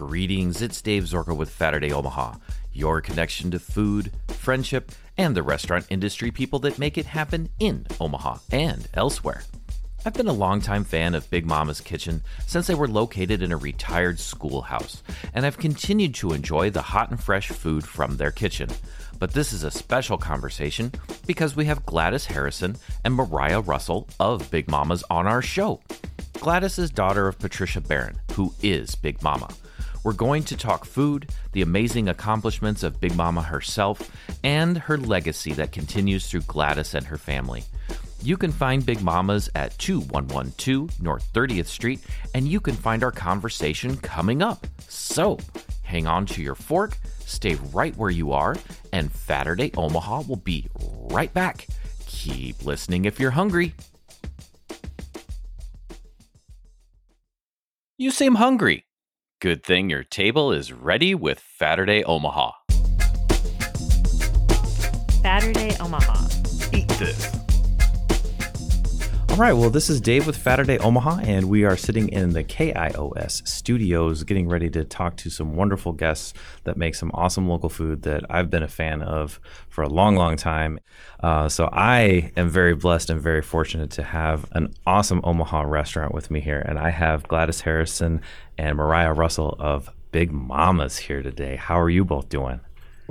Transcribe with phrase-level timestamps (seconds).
[0.00, 2.36] Greetings, it's Dave Zorko with Saturday Omaha,
[2.72, 7.86] your connection to food, friendship, and the restaurant industry people that make it happen in
[8.00, 9.42] Omaha and elsewhere.
[10.06, 13.58] I've been a longtime fan of Big Mama's Kitchen since they were located in a
[13.58, 15.02] retired schoolhouse,
[15.34, 18.70] and I've continued to enjoy the hot and fresh food from their kitchen.
[19.18, 20.92] But this is a special conversation
[21.26, 25.82] because we have Gladys Harrison and Mariah Russell of Big Mama's on our show.
[26.40, 29.50] Gladys is daughter of Patricia Barron, who is Big Mama.
[30.02, 34.10] We're going to talk food, the amazing accomplishments of Big Mama herself,
[34.42, 37.64] and her legacy that continues through Gladys and her family.
[38.22, 42.00] You can find Big Mama's at 2112 North 30th Street,
[42.34, 44.66] and you can find our conversation coming up.
[44.88, 45.38] So,
[45.82, 48.56] hang on to your fork, stay right where you are,
[48.92, 50.68] and Saturday Omaha will be
[51.10, 51.66] right back.
[52.06, 53.74] Keep listening if you're hungry.
[57.96, 58.84] You seem hungry.
[59.40, 62.50] Good thing your table is ready with Saturday Omaha.
[65.22, 66.28] Saturday Omaha.
[66.74, 67.39] Eat this.
[69.40, 72.44] All right, well, this is Dave with Saturday Omaha, and we are sitting in the
[72.44, 77.70] KIOS studios getting ready to talk to some wonderful guests that make some awesome local
[77.70, 80.78] food that I've been a fan of for a long, long time.
[81.20, 86.12] Uh, so I am very blessed and very fortunate to have an awesome Omaha restaurant
[86.12, 88.20] with me here, and I have Gladys Harrison
[88.58, 91.56] and Mariah Russell of Big Mamas here today.
[91.56, 92.60] How are you both doing?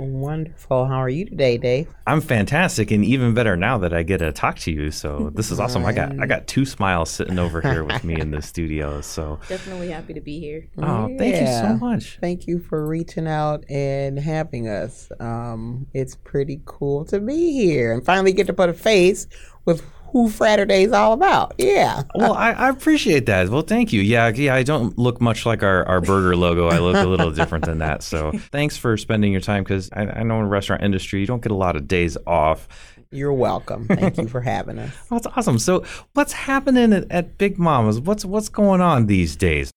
[0.00, 0.86] Wonderful.
[0.86, 1.86] How are you today, Dave?
[2.06, 4.90] I'm fantastic, and even better now that I get to talk to you.
[4.90, 5.84] So this is awesome.
[5.84, 9.02] I got I got two smiles sitting over here with me in the studio.
[9.02, 10.66] So Definitely happy to be here.
[10.78, 12.18] oh, thank you so much.
[12.20, 15.12] Thank you for reaching out and having us.
[15.20, 19.26] Um, it's pretty cool to be here and finally get to put a face
[19.66, 21.54] with who Fraterday's all about.
[21.58, 22.02] Yeah.
[22.14, 23.48] Well, I, I appreciate that.
[23.48, 24.00] Well, thank you.
[24.00, 24.54] Yeah, yeah.
[24.54, 26.68] I don't look much like our, our burger logo.
[26.68, 28.02] I look a little different than that.
[28.02, 31.26] So thanks for spending your time because I, I know in the restaurant industry you
[31.26, 32.68] don't get a lot of days off.
[33.12, 33.86] You're welcome.
[33.88, 34.94] Thank you for having us.
[35.10, 35.58] That's awesome.
[35.58, 35.84] So
[36.14, 38.00] what's happening at, at Big Mama's?
[38.00, 39.72] What's what's going on these days?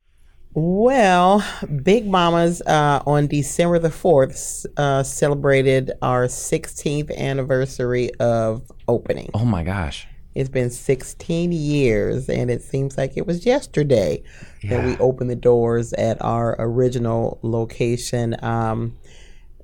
[0.55, 1.43] Well,
[1.81, 9.31] Big Mama's uh, on December the 4th uh, celebrated our 16th anniversary of opening.
[9.33, 10.07] Oh my gosh.
[10.35, 14.23] It's been 16 years, and it seems like it was yesterday
[14.63, 18.35] that we opened the doors at our original location.
[18.43, 18.97] Um,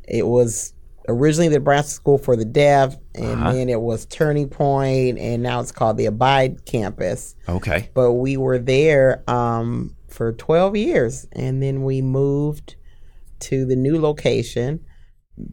[0.07, 0.74] it was
[1.07, 5.59] originally the Nebraska School for the Deaf, and then it was Turning Point, and now
[5.59, 7.36] it's called the Abide Campus.
[7.47, 7.90] Okay.
[7.94, 12.75] But we were there um, for 12 years, and then we moved
[13.40, 14.81] to the new location.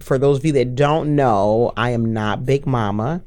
[0.01, 3.23] For those of you that don't know, I am not Big Mama.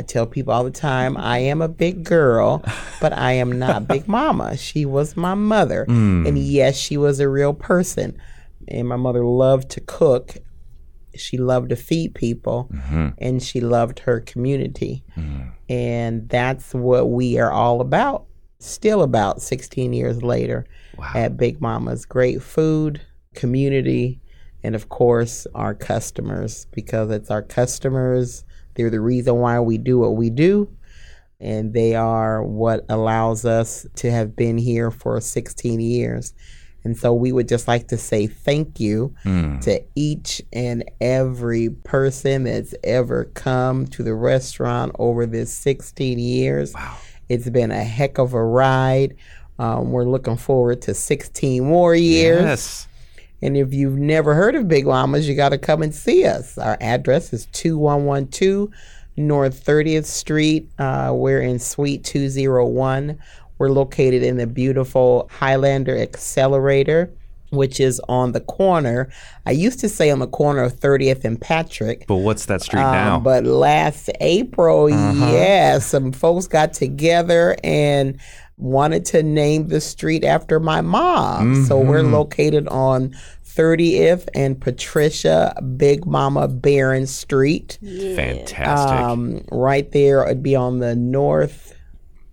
[0.00, 2.64] I tell people all the time, I am a big girl,
[3.02, 4.56] but I am not Big Mama.
[4.56, 5.84] She was my mother.
[5.86, 6.26] Mm.
[6.26, 8.18] And yes, she was a real person.
[8.66, 10.38] And my mother loved to cook.
[11.14, 12.70] She loved to feed people.
[12.72, 13.08] Mm-hmm.
[13.18, 15.04] And she loved her community.
[15.18, 15.48] Mm-hmm.
[15.68, 18.24] And that's what we are all about.
[18.58, 20.64] Still about 16 years later
[21.14, 22.06] at Big Mama's.
[22.06, 23.02] Great food,
[23.34, 24.18] community,
[24.62, 28.44] and of course, our customers, because it's our customers.
[28.74, 30.68] They're the reason why we do what we do.
[31.40, 36.34] And they are what allows us to have been here for 16 years.
[36.84, 39.14] And so we would just like to say thank you
[39.60, 46.72] to each and every person that's ever come to the restaurant over this 16 years.
[46.74, 46.96] Wow.
[47.28, 49.14] It's been a heck of a ride.
[49.58, 52.42] Um, we're looking forward to 16 more years.
[52.42, 52.88] Yes.
[53.42, 56.58] And if you've never heard of Big Mamas, you got to come and see us.
[56.58, 58.68] Our address is 2112
[59.16, 60.68] North 30th Street.
[60.78, 63.18] Uh, we're in Suite 201.
[63.58, 67.10] We're located in the beautiful Highlander Accelerator,
[67.50, 69.10] which is on the corner.
[69.44, 72.06] I used to say on the corner of 30th and Patrick.
[72.06, 73.20] But what's that street Um, now?
[73.20, 78.18] But last April, yeah, some folks got together and
[78.60, 81.64] wanted to name the street after my mom.
[81.66, 83.14] So we're located on
[83.44, 87.78] 30th and Patricia Big Mama Barron Street.
[87.82, 89.00] Fantastic.
[89.00, 91.74] Um, right there, it'd be on the north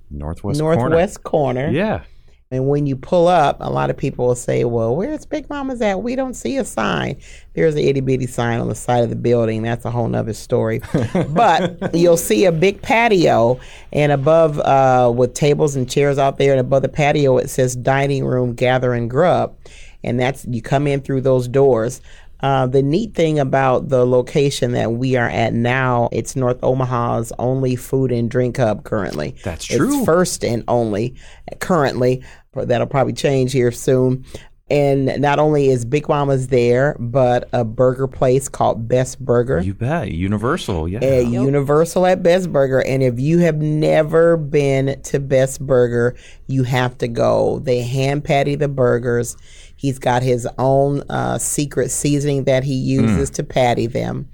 [0.09, 0.89] Northwest corner.
[0.89, 1.69] northwest corner.
[1.69, 2.03] Yeah.
[2.49, 5.81] And when you pull up, a lot of people will say, Well, where's Big Mama's
[5.81, 6.01] at?
[6.01, 7.17] We don't see a sign.
[7.53, 9.63] There's an itty bitty sign on the side of the building.
[9.63, 10.81] That's a whole nother story.
[11.29, 13.59] but you'll see a big patio,
[13.91, 17.75] and above, uh, with tables and chairs out there, and above the patio, it says
[17.75, 19.55] dining room, gather and grub.
[20.03, 22.01] And that's, you come in through those doors.
[22.39, 27.33] Uh, the neat thing about the location that we are at now, it's North Omaha's
[27.39, 29.35] only food and drink hub currently.
[29.43, 30.05] That's It's true.
[30.05, 31.15] first and only
[31.59, 32.23] currently.
[32.53, 34.25] but That'll probably change here soon.
[34.69, 39.61] And not only is Big Mama's there, but a burger place called Best Burger.
[39.61, 40.11] You bet.
[40.11, 40.89] Universal.
[40.89, 40.99] Yeah.
[40.99, 42.83] at Universal at Best Burger.
[42.83, 46.17] And if you have never been to Best Burger,
[46.47, 47.59] you have to go.
[47.59, 49.37] They hand patty the burgers.
[49.77, 54.27] He's got his own uh, secret seasoning that he uses to patty them.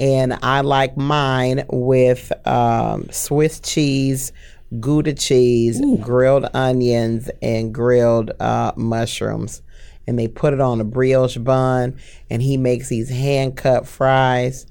[0.00, 4.32] And I like mine with um, Swiss cheese,
[4.80, 9.62] Gouda cheese, grilled onions, and grilled uh, mushrooms.
[10.06, 11.98] And they put it on a brioche bun,
[12.30, 14.66] and he makes these hand cut fries.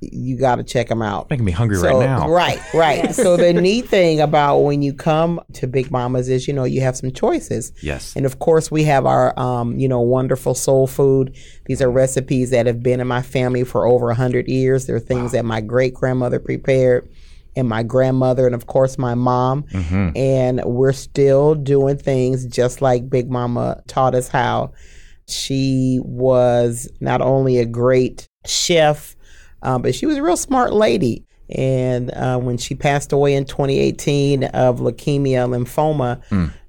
[0.00, 1.28] You got to check them out.
[1.30, 2.28] Making me hungry So, right now.
[2.28, 3.14] Right, right.
[3.14, 6.80] So the neat thing about when you come to Big Mama's is, you know, you
[6.80, 7.72] have some choices.
[7.82, 8.14] Yes.
[8.16, 11.36] And of course, we have our, um, you know, wonderful soul food.
[11.66, 14.86] These are recipes that have been in my family for over a hundred years.
[14.86, 17.08] They're things that my great grandmother prepared,
[17.56, 19.64] and my grandmother, and of course my mom.
[20.14, 24.72] And we're still doing things just like Big Mama taught us how.
[25.26, 29.14] She was not only a great chef,
[29.62, 31.24] um, but she was a real smart lady.
[31.50, 36.20] And uh, when she passed away in 2018 of leukemia, lymphoma,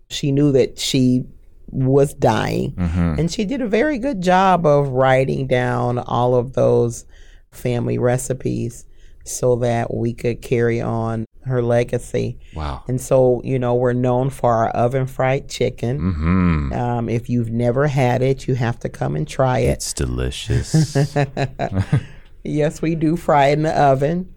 [0.10, 1.26] she knew that she
[1.68, 2.74] was dying.
[3.20, 7.06] And she did a very good job of writing down all of those
[7.52, 8.86] family recipes
[9.26, 12.40] so that we could carry on her legacy.
[12.54, 12.84] Wow.
[12.88, 16.00] And so, you know, we're known for our oven fried chicken.
[16.00, 16.74] Mm-hmm.
[16.74, 19.74] Um, if you've never had it, you have to come and try it.
[19.74, 20.96] It's delicious.
[22.44, 24.34] Yes, we do fry it in the oven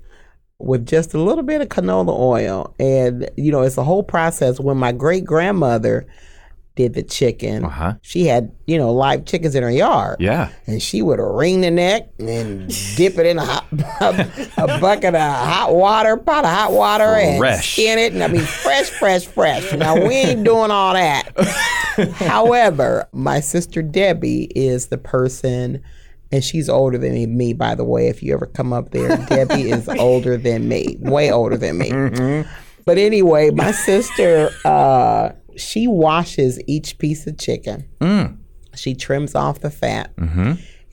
[0.59, 2.75] with just a little bit of canola oil.
[2.79, 4.61] And, you know, it's a whole process.
[4.61, 6.07] When my great grandmother
[6.75, 7.95] did the chicken, Uh-huh.
[8.01, 10.17] she had, you know, live chickens in her yard.
[10.21, 10.51] yeah.
[10.67, 13.67] And she would wring the neck and dip it in a, hot,
[14.57, 17.73] a bucket of hot water, pot of hot water, and Fresh.
[17.75, 18.13] skin it.
[18.15, 19.73] And I mean, fresh, fresh, fresh.
[19.75, 21.29] Now, we ain't doing all that.
[22.17, 25.83] However, my sister Debbie is the person,
[26.33, 28.09] and she's older than me, by the way.
[28.09, 31.91] If you ever come up there, Debbie is older than me, way older than me.
[32.85, 37.85] But anyway, my sister, uh, she washes each piece of chicken.
[38.75, 40.13] She trims off the fat,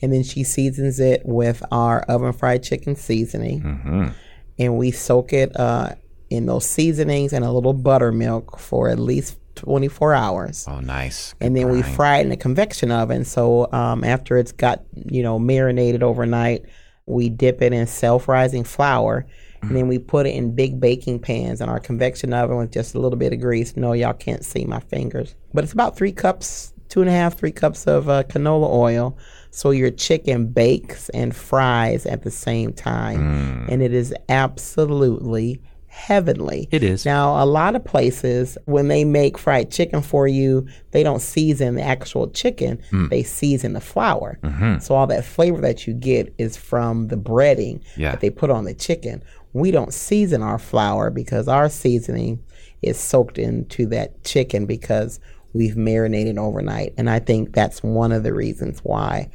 [0.01, 4.13] and then she seasons it with our oven fried chicken seasoning,
[4.59, 5.95] and we soak it uh,
[6.29, 11.35] in those seasonings and a little buttermilk for at least 24 hours Oh, nice.
[11.39, 13.23] and then we fry it in a convection oven.
[13.25, 16.65] So um, after it's got you know marinated overnight,
[17.05, 19.25] we dip it in self-rising flour,
[19.61, 22.95] and then we put it in big baking pans in our convection oven with just
[22.95, 23.75] a little bit of grease.
[23.75, 27.37] No, y'all can't see my fingers, but it's about three cups, two and a half,
[27.37, 29.17] three cups of uh, canola oil.
[29.51, 35.59] So your chicken bakes and fries at the same time, and it is absolutely
[35.99, 36.67] heavenly.
[36.71, 37.05] It is.
[37.05, 41.75] Now, a lot of places, when they make fried chicken for you, they don't season
[41.75, 43.09] the actual chicken, Mm.
[43.09, 44.39] they season the flour.
[44.79, 48.11] So, all that flavor that you get is from the breading Yeah.
[48.11, 49.21] that they put on the chicken.
[49.53, 52.39] We don't season our flour because our seasoning
[52.81, 55.19] is soaked into that chicken because
[55.53, 56.93] we've marinated overnight.
[56.97, 59.29] And I think that's one of the reasons why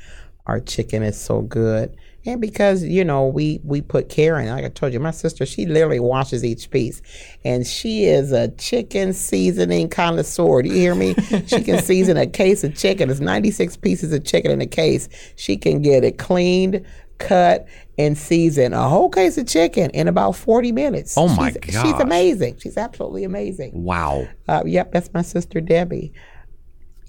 [0.46, 1.94] our chicken is so good.
[2.26, 4.48] And because, you know, we we put care in.
[4.48, 7.02] Like I told you, my sister, she literally washes each piece.
[7.44, 10.62] And she is a chicken seasoning connoisseur.
[10.62, 11.14] Do you hear me?
[11.46, 13.10] she can season a case of chicken.
[13.10, 15.08] It's 96 pieces of chicken in a case.
[15.36, 16.84] She can get it cleaned,
[17.18, 17.66] cut,
[17.98, 21.16] and season a whole case of chicken in about 40 minutes.
[21.16, 22.58] Oh, my she's, She's amazing.
[22.58, 23.70] She's absolutely amazing.
[23.74, 24.26] Wow.
[24.48, 26.12] Uh, yep, that's my sister Debbie.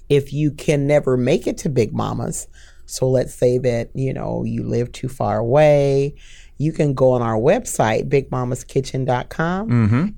[0.08, 2.46] If you can never make it to Big Mama's,
[2.86, 6.14] so let's say that you know you live too far away,
[6.58, 9.68] you can go on our website bigmamaskitchen.com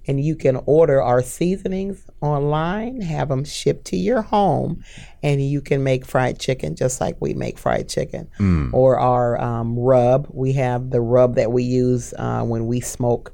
[0.07, 4.83] and you can order our seasonings online, have them shipped to your home,
[5.23, 8.29] and you can make fried chicken just like we make fried chicken.
[8.73, 13.33] Or our um, rub, we have the rub that we use uh, when we smoke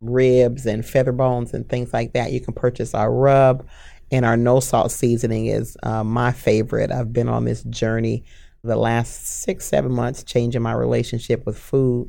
[0.00, 2.32] ribs and feather bones and things like that.
[2.32, 3.66] You can purchase our rub,
[4.10, 6.90] and our no salt seasoning is uh, my favorite.
[6.90, 8.24] I've been on this journey
[8.68, 12.08] the last six, seven months, changing my relationship with food.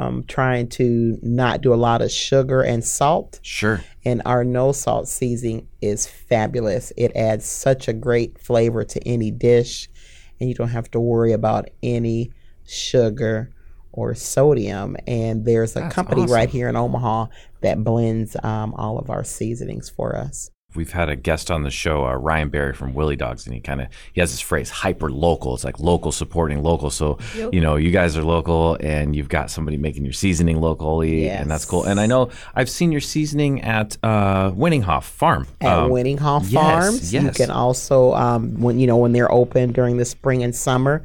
[0.00, 3.38] I'm trying to not do a lot of sugar and salt.
[3.42, 3.84] Sure.
[4.02, 6.90] And our no salt seasoning is fabulous.
[6.96, 9.90] It adds such a great flavor to any dish,
[10.40, 12.32] and you don't have to worry about any
[12.66, 13.50] sugar
[13.92, 14.96] or sodium.
[15.06, 16.34] And there's a That's company awesome.
[16.34, 17.26] right here in Omaha
[17.60, 20.50] that blends um, all of our seasonings for us.
[20.74, 23.60] We've had a guest on the show, uh, Ryan Barry from Willie Dogs, and he
[23.60, 25.54] kind of he has this phrase hyper local.
[25.54, 26.90] It's like local supporting local.
[26.90, 27.18] So
[27.52, 31.50] you know, you guys are local, and you've got somebody making your seasoning locally, and
[31.50, 31.84] that's cool.
[31.84, 35.46] And I know I've seen your seasoning at uh, Wenninghoff Farm.
[35.60, 37.12] at Um, Wenninghoff yes, Farms.
[37.14, 41.04] You can also, um, when you know, when they're open during the spring and summer,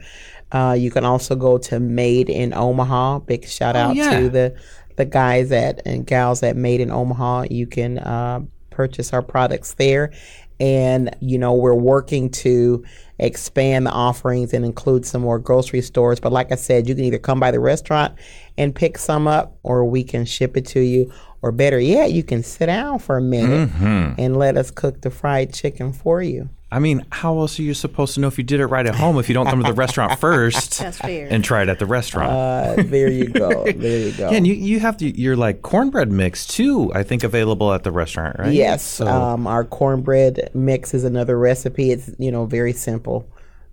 [0.51, 3.19] uh, you can also go to Made in Omaha.
[3.19, 4.19] Big shout out Oh, yeah.
[4.19, 4.55] to the
[4.95, 7.45] the guys at and gals at Made in Omaha.
[7.49, 8.41] You can uh,
[8.75, 10.11] purchase our products there,
[10.59, 12.83] and you know we're working to
[13.19, 16.19] expand the offerings and include some more grocery stores.
[16.19, 18.13] But like I said, you can either come by the restaurant
[18.57, 21.11] and pick some up, or we can ship it to you.
[21.41, 24.19] Or better yet, you can sit down for a minute Mm-hmm.
[24.19, 26.49] and let us cook the fried chicken for you.
[26.75, 28.95] I mean, how else are you supposed to know if you did it right at
[28.95, 32.33] home if you don't come to the restaurant first and try it at the restaurant?
[32.33, 33.63] Uh, there you go.
[33.75, 34.29] There you go.
[34.29, 36.91] yeah, and you, you have the, your like cornbread mix too.
[36.93, 38.51] I think available at the restaurant, right?
[38.51, 41.91] Yes, So um, our cornbread mix is another recipe.
[41.91, 43.29] It's you know very simple.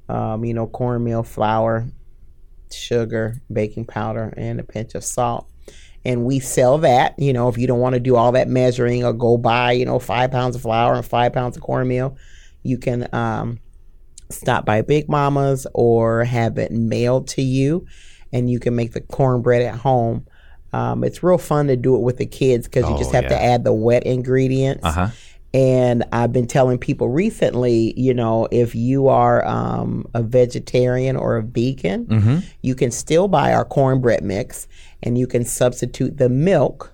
[0.09, 1.89] Um, you know, cornmeal, flour,
[2.71, 5.49] sugar, baking powder, and a pinch of salt.
[6.05, 7.19] And we sell that.
[7.19, 9.87] You know, if you don't want to do all that measuring or go buy you
[9.87, 12.17] know five pounds of flour and five pounds of cornmeal,
[12.63, 13.59] you can um,
[14.31, 17.87] stop by Big Mama's or have it mailed to you,
[18.33, 20.27] and you can make the cornbread at home.
[20.73, 23.29] Um, it's real fun to do it with the kids because you Oh, just have
[23.29, 24.85] to add the wet ingredients.
[24.85, 25.09] Uh-huh.
[25.55, 31.37] And I've been telling people recently, you know, if you are um, a vegetarian or
[31.37, 32.39] a vegan, Mm-hmm.
[32.63, 34.67] you can still buy our cornbread mix
[35.03, 36.92] and you can substitute the milk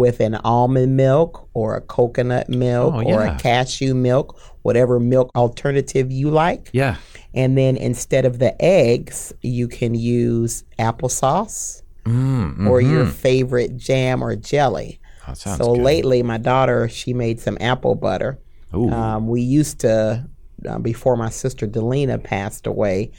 [0.00, 3.36] with an almond milk or a coconut milk Oh, or yeah.
[3.36, 6.70] a cashew milk, whatever milk alternative you like.
[6.72, 6.96] Yeah.
[7.34, 13.10] And then instead of the eggs, you can use applesauce Mm, or your mhm.
[13.12, 14.98] favorite jam or jelly.
[15.26, 15.82] That sounds So good.
[15.82, 18.38] lately, my daughter she made some apple butter.
[18.72, 20.24] Um, we used to
[20.68, 23.10] uh, before my sister Delina passed away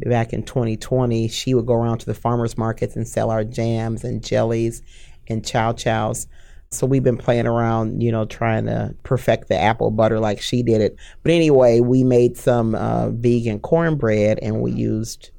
[0.00, 1.28] back in 2020.
[1.28, 4.82] She would go around to the farmers markets and sell our jams and jellies
[5.28, 6.26] and chow chows.
[6.70, 10.62] So we've been playing around, you know, trying to perfect the apple butter like she
[10.62, 10.96] did it.
[11.22, 15.30] But anyway, we made some uh, vegan cornbread and we used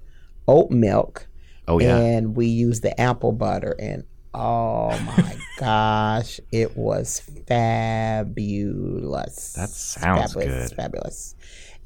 [0.48, 1.28] oat milk
[1.68, 1.98] oh yeah.
[1.98, 10.34] and we used the apple butter and oh my gosh it was fabulous That sounds
[10.34, 10.76] fabulous, good.
[10.76, 11.36] fabulous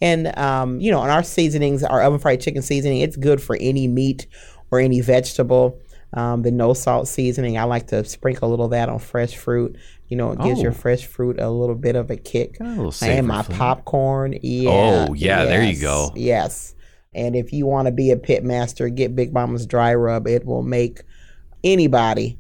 [0.02, 3.58] and um, you know and our seasonings our oven fried chicken seasoning it's good for
[3.60, 4.28] any meat
[4.72, 5.80] or any vegetable
[6.14, 9.36] um, the no salt seasoning i like to sprinkle a little of that on fresh
[9.38, 9.76] fruit
[10.08, 10.76] you know it gives your Oh.
[10.76, 13.58] fresh fruit a little bit of a kick a and my flavor.
[13.60, 14.70] popcorn yeah
[15.10, 16.12] Oh, yeah, there you go.
[16.16, 16.74] yes
[17.14, 20.46] and if you want to be a pit master get big mama's dry rub it
[20.46, 21.02] will make
[21.64, 22.40] anybody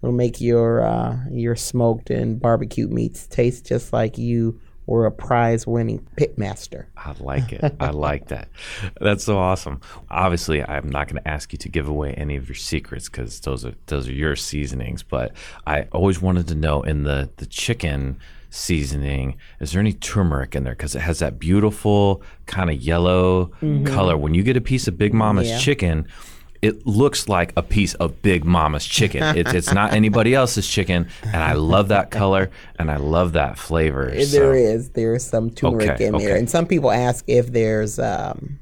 [0.00, 5.06] it will make your uh, your smoked and barbecued meats taste just like you were
[5.06, 6.86] a prize winning pitmaster.
[6.96, 7.76] I like it.
[7.78, 8.48] I like that.
[9.00, 9.80] That's so awesome.
[10.10, 13.38] Obviously, I'm not going to ask you to give away any of your secrets because
[13.40, 15.02] those are those are your seasonings.
[15.02, 15.32] But
[15.66, 18.18] I always wanted to know in the the chicken
[18.50, 20.72] seasoning, is there any turmeric in there?
[20.72, 23.46] Because it has that beautiful kind of yellow
[23.84, 24.16] color.
[24.16, 25.54] When you get a piece of Big Mama's Mm-hmm.
[25.56, 25.60] Yeah.
[25.60, 26.08] chicken.
[26.60, 29.22] It looks like a piece of Big Mama's chicken.
[29.36, 33.58] It's, it's not anybody else's chicken, and I love that color and I love that
[33.58, 34.10] flavor.
[34.10, 36.38] There so- is there is some turmeric Okay, in there, okay.
[36.38, 38.58] and some people ask if there's um,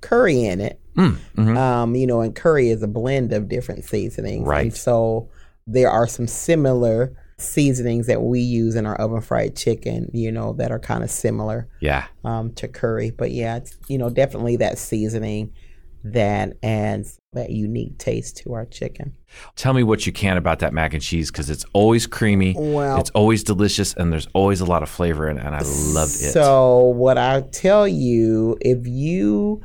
[0.00, 0.78] curry in it.
[0.96, 1.56] Mm, mhm.
[1.56, 4.62] Um, you know, and curry is a blend of different seasonings, Right.
[4.62, 5.28] And so
[5.66, 10.10] there are some similar seasonings that we use in our oven fried chicken.
[10.12, 12.06] You know, that are kind of similar yeah.
[12.24, 13.10] um, to curry.
[13.10, 15.52] But yeah, it's you know definitely that seasoning
[16.04, 19.14] that adds that unique taste to our chicken.
[19.56, 22.54] Tell me what you can about that mac and cheese because it's always creamy.
[22.58, 26.08] Well- it's always delicious, and there's always a lot of flavor, and, and I love
[26.08, 26.32] it.
[26.32, 29.60] So what I tell you, if you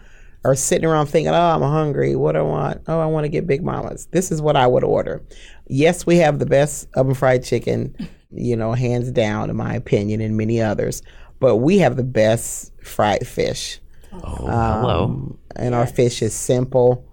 [0.45, 2.15] are sitting around thinking, "Oh, I'm hungry.
[2.17, 2.81] What do I want?
[2.87, 5.21] Oh, I want to get Big Mama's." This is what I would order.
[5.67, 7.95] Yes, we have the best oven fried chicken,
[8.31, 11.01] you know, hands down, in my opinion, and many others.
[11.39, 13.79] But we have the best fried fish.
[14.11, 15.03] oh, hello.
[15.05, 17.05] Um, And our fish is simple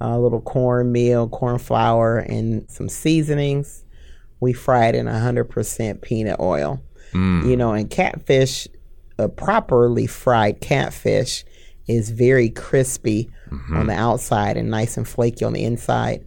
[0.00, 3.84] a little cornmeal, corn flour, and some seasonings.
[4.38, 6.80] We fry it in 100% peanut oil.
[7.12, 7.48] Mm.
[7.48, 8.68] You know, and catfish,
[9.18, 11.44] a properly fried catfish,
[11.88, 13.76] is very crispy Mm-hmm.
[13.78, 16.22] on the outside and nice and flaky on the inside.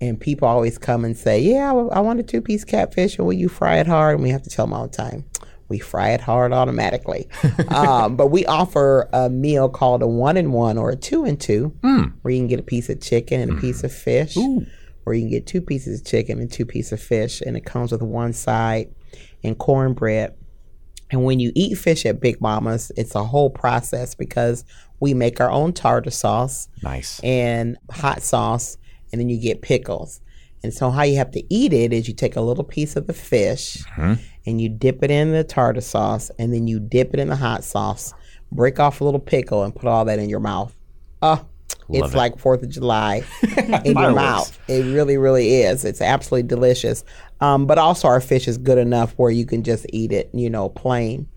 [0.00, 3.18] And people always come and say, Yeah, I I want a two piece catfish.
[3.18, 4.14] And will you fry it hard?
[4.14, 5.24] And we have to tell them all the time,
[5.70, 7.28] We fry it hard automatically.
[7.68, 11.36] um, but we offer a meal called a one in one or a two in
[11.38, 12.12] two, Mm.
[12.22, 14.66] where you can get a piece of chicken and a piece of fish, Ooh.
[15.06, 17.40] or you can get two pieces of chicken and two pieces of fish.
[17.40, 18.92] And it comes with one side
[19.44, 20.34] and cornbread.
[21.12, 24.64] And when you eat fish at Big Mama's, it's a whole process because
[25.00, 27.20] we make our own tartar sauce Nice.
[27.24, 28.76] and hot sauce,
[29.12, 30.20] and then you get pickles.
[30.62, 33.06] And so, how you have to eat it is you take a little piece of
[33.06, 33.82] the fish
[34.46, 37.36] and you dip it in the tartar sauce, and then you dip it in the
[37.36, 38.14] hot sauce,
[38.52, 40.74] break off a little pickle, and put all that in your mouth.
[41.22, 41.44] Oh,
[41.88, 42.16] Love it's it.
[42.16, 43.22] like Fourth of July
[43.84, 44.58] in your mouth.
[44.68, 45.84] It really, really is.
[45.84, 47.04] It's absolutely delicious.
[47.40, 50.50] Um, but also, our fish is good enough where you can just eat it, you
[50.50, 51.28] know, plain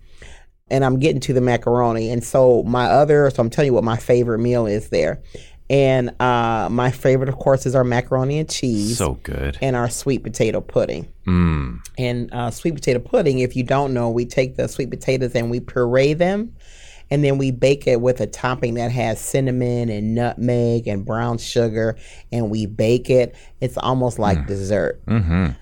[0.70, 2.10] and I'm getting to the macaroni.
[2.10, 5.22] And so my other, so I'm telling you what my favorite meal is there.
[5.70, 9.56] And uh, my favorite, of course, is our macaroni and cheese So good.
[9.62, 11.08] and our sweet potato pudding.
[11.26, 11.80] Mm.
[11.96, 15.50] And uh, sweet potato pudding, if you don't know, we take the sweet potatoes and
[15.50, 16.54] we puree them.
[17.10, 21.38] And then we bake it with a topping that has cinnamon and nutmeg and brown
[21.38, 21.96] sugar.
[22.32, 23.34] And we bake it.
[23.60, 25.04] It's almost like dessert.
[25.06, 25.52] Mm-hmm.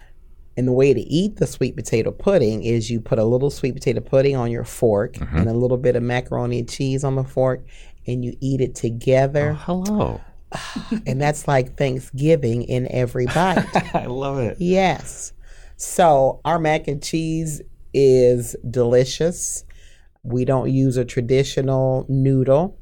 [0.56, 3.72] And the way to eat the sweet potato pudding is you put a little sweet
[3.74, 7.24] potato pudding on your fork and a little bit of macaroni and cheese on the
[7.24, 7.64] fork,
[8.06, 9.52] and you eat it together.
[9.52, 10.20] Oh, hello.
[11.06, 13.66] And that's like Thanksgiving in every bite.
[13.94, 14.58] I love it.
[14.60, 15.32] yes.
[15.76, 17.62] So our mac and cheese
[17.94, 19.64] is delicious.
[20.22, 22.78] We don't use a traditional noodle.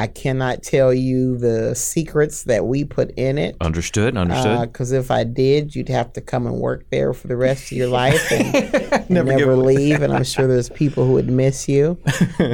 [0.00, 3.54] I cannot tell you the secrets that we put in it.
[3.60, 4.16] Understood.
[4.16, 4.72] Understood.
[4.72, 7.76] Because if I did, you'd have to come and work there for the rest of
[7.76, 10.00] your life and Never never, leave.
[10.00, 11.98] And I'm sure there's people who would miss you.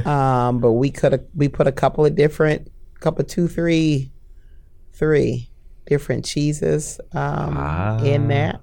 [0.07, 2.69] Um, but we could we put a couple of different,
[3.01, 4.11] couple two, three,
[4.93, 5.49] three
[5.87, 8.03] different cheeses um, Ah.
[8.03, 8.61] in that.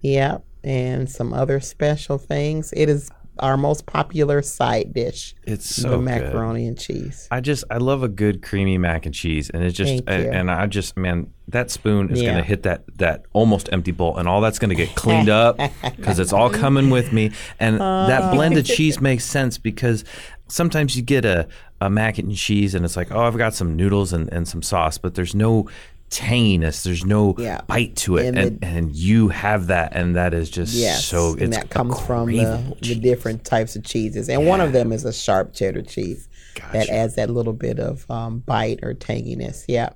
[0.00, 2.72] Yep, and some other special things.
[2.76, 5.34] It is our most popular side dish.
[5.44, 6.04] it's so the good.
[6.04, 7.28] macaroni and cheese.
[7.30, 10.50] I just I love a good creamy mac and cheese, and it just I- and
[10.50, 12.30] I just man that spoon is Yeah.
[12.32, 15.58] gonna hit that that almost empty bowl, and all that's gonna get cleaned up
[15.96, 18.34] because it's all coming with me, and that oh.
[18.34, 20.04] blended cheese makes sense because
[20.48, 21.48] sometimes you get a
[21.80, 24.62] a mac and cheese, and it's like oh I've got some noodles and and some
[24.62, 25.68] sauce, but there's no
[26.12, 27.62] tanginess, there's no Yeah.
[27.66, 31.34] bite to it, And and and, you have that, and that is just Yes, so
[31.38, 35.04] and that comes from the, the different types of cheeses, and one of them is
[35.04, 36.28] a sharp cheddar cheese
[36.72, 39.64] that adds that little bit of um, bite or tanginess.
[39.68, 39.90] Yeah,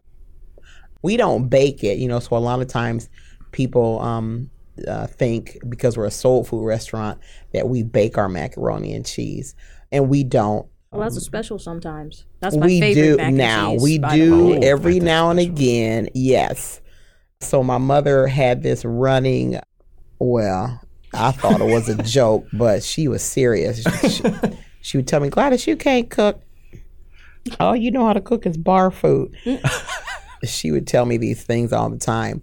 [1.03, 2.19] we don't bake it, you know.
[2.21, 3.09] So a lot of times
[3.53, 4.51] people um,
[4.89, 7.19] uh, think because we're a soul food restaurant
[7.53, 9.55] that we bake our macaroni and cheese,
[9.93, 10.67] and we don't.
[10.97, 12.25] Well, that's a special sometimes.
[12.41, 13.71] That's my we favorite do mac and now.
[13.73, 14.59] cheese, we by the do way.
[14.63, 16.09] every that is now and again.
[16.15, 16.81] Yes.
[17.41, 19.61] So my mother had this running.
[20.19, 20.81] Well,
[21.13, 23.83] I thought it was a joke, but she was serious.
[23.83, 24.23] She,
[24.81, 26.41] she would tell me, Gladys, you can't cook.
[27.61, 29.35] All you know how to cook is bar food.
[29.45, 29.61] Mm.
[30.45, 32.43] she would tell me these things all the time.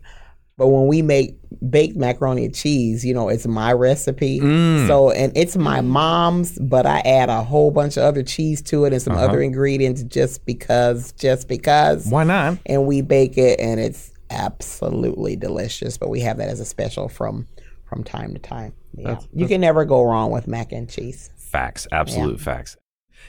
[0.58, 1.38] But when we make
[1.69, 4.39] baked macaroni and cheese, you know, it's my recipe.
[4.39, 4.88] Mm.
[4.88, 8.86] So, and it's my mom's, but I add a whole bunch of other cheese to
[8.86, 9.26] it and some Uh-huh.
[9.26, 12.08] other ingredients just because, just because.
[12.08, 12.58] Why not?
[12.65, 15.97] And we bake it and it's absolutely delicious.
[15.97, 17.47] But we have that as a special from
[17.86, 18.73] from time to time.
[18.95, 19.19] Yeah.
[19.34, 21.30] you can never go wrong with mac and cheese.
[21.38, 22.76] Facts, absolute facts.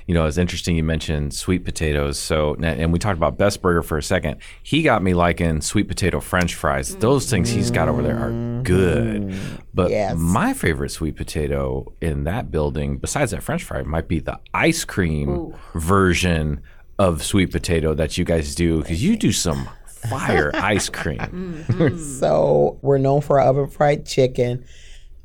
[0.07, 2.19] You know, it's interesting you mentioned sweet potatoes.
[2.19, 4.37] So, and we talked about Best Burger for a second.
[4.63, 6.95] He got me liking sweet potato French fries.
[6.97, 9.23] Those things he's got over there are good.
[9.29, 9.61] Mm.
[9.73, 10.17] But Yes.
[10.19, 14.85] my favorite sweet potato in that building, besides that French fry, might be the ice
[14.85, 16.61] cream version
[16.99, 21.19] of sweet potato that you guys do because you do some fire ice cream.
[21.19, 21.99] Mm-hmm.
[21.99, 24.65] So we're known for our oven fried chicken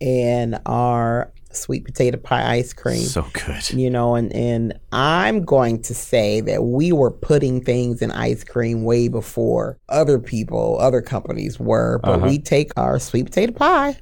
[0.01, 3.01] and our sweet potato pie ice cream.
[3.01, 3.69] So good.
[3.71, 8.43] you know, and, and I'm going to say that we were putting things in ice
[8.43, 11.99] cream way before other people, other companies were.
[12.03, 12.27] But uh-huh.
[12.27, 13.97] we take our sweet potato pie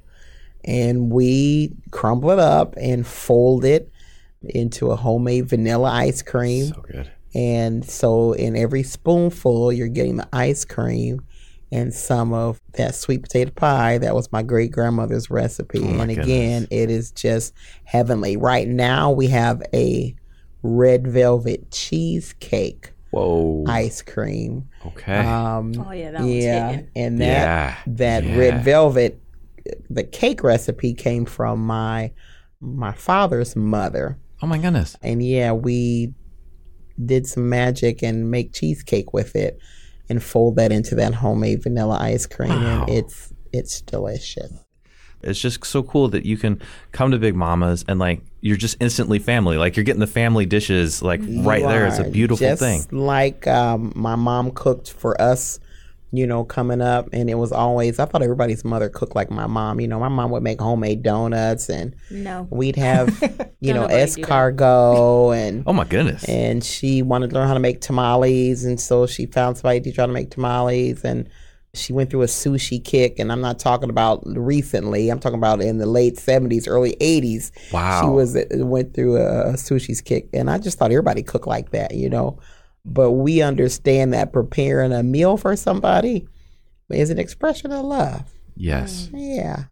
[0.63, 3.91] and we crumble it up and fold it
[4.43, 6.67] into a homemade vanilla ice cream.
[6.67, 7.11] So good.
[7.33, 11.21] And so in every spoonful, you're getting the ice cream
[11.71, 13.97] and some of that sweet potato pie.
[13.97, 15.79] That was my great grandmother's recipe.
[15.83, 17.53] Oh and again, it is just
[17.83, 18.37] heavenly.
[18.37, 20.15] Right now, we have a
[20.63, 23.63] red velvet cheesecake Whoa.
[23.67, 24.69] ice cream.
[24.85, 25.17] Okay.
[25.17, 26.89] Um, Oh yeah, that one's yeah, hitting.
[26.95, 28.37] and that Yeah, that yeah.
[28.37, 29.21] red velvet,
[29.89, 32.11] the cake recipe came from my
[32.59, 34.17] my father's mother.
[34.41, 34.95] oh my goodness.
[35.01, 36.13] and yeah, we
[37.05, 39.59] did some magic and make cheesecake with it
[40.09, 42.83] and fold that into that homemade vanilla ice cream Wow.
[42.83, 44.51] and it's it's delicious.
[45.23, 48.77] It's just so cool that you can come to Big Mama's and like you're just
[48.79, 49.57] instantly family.
[49.57, 51.87] Like you're getting the family dishes like right there.
[51.87, 52.85] It's a beautiful Just thing.
[52.91, 55.59] Like um, my mom cooked for us
[56.11, 57.09] you know, coming up.
[57.11, 59.79] And it was always, I thought everybody's mother cooked like my mom.
[59.81, 62.47] You know, my mom would make homemade donuts and No.
[62.49, 63.09] we'd have,
[63.59, 64.27] you know, nobody do that.
[64.27, 65.63] escargot and.
[65.67, 66.23] Oh my goodness.
[66.25, 69.91] And she wanted to learn how to make tamales, and so she found somebody to
[69.91, 71.03] try to make tamales.
[71.03, 71.29] And
[71.73, 75.09] she went through a sushi kick, and I'm not talking about recently.
[75.09, 77.51] I'm talking about in the late '70s, early '80s.
[77.71, 78.01] Wow.
[78.01, 81.47] she was uh, went through a, a sushi's kick, and I just thought everybody cooked
[81.47, 82.39] like that, you know.
[82.89, 86.27] But we understand that preparing a meal for somebody
[86.89, 88.23] is an expression of love.
[88.55, 89.09] yes.
[89.13, 89.65] Yeah.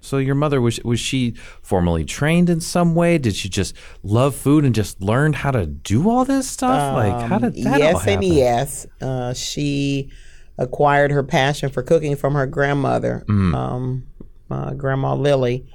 [0.00, 3.18] So your mother was was she formally trained in some way?
[3.18, 6.94] Did she just love food and just learned how to do all this stuff?
[6.94, 8.14] like how did that all Um, yes happen?
[8.14, 8.86] and yes.
[9.00, 10.10] Uh, she
[10.56, 13.54] acquired her passion for cooking from her grandmother, Mm.
[13.54, 14.02] um,
[14.50, 15.66] uh, Grandma Lily.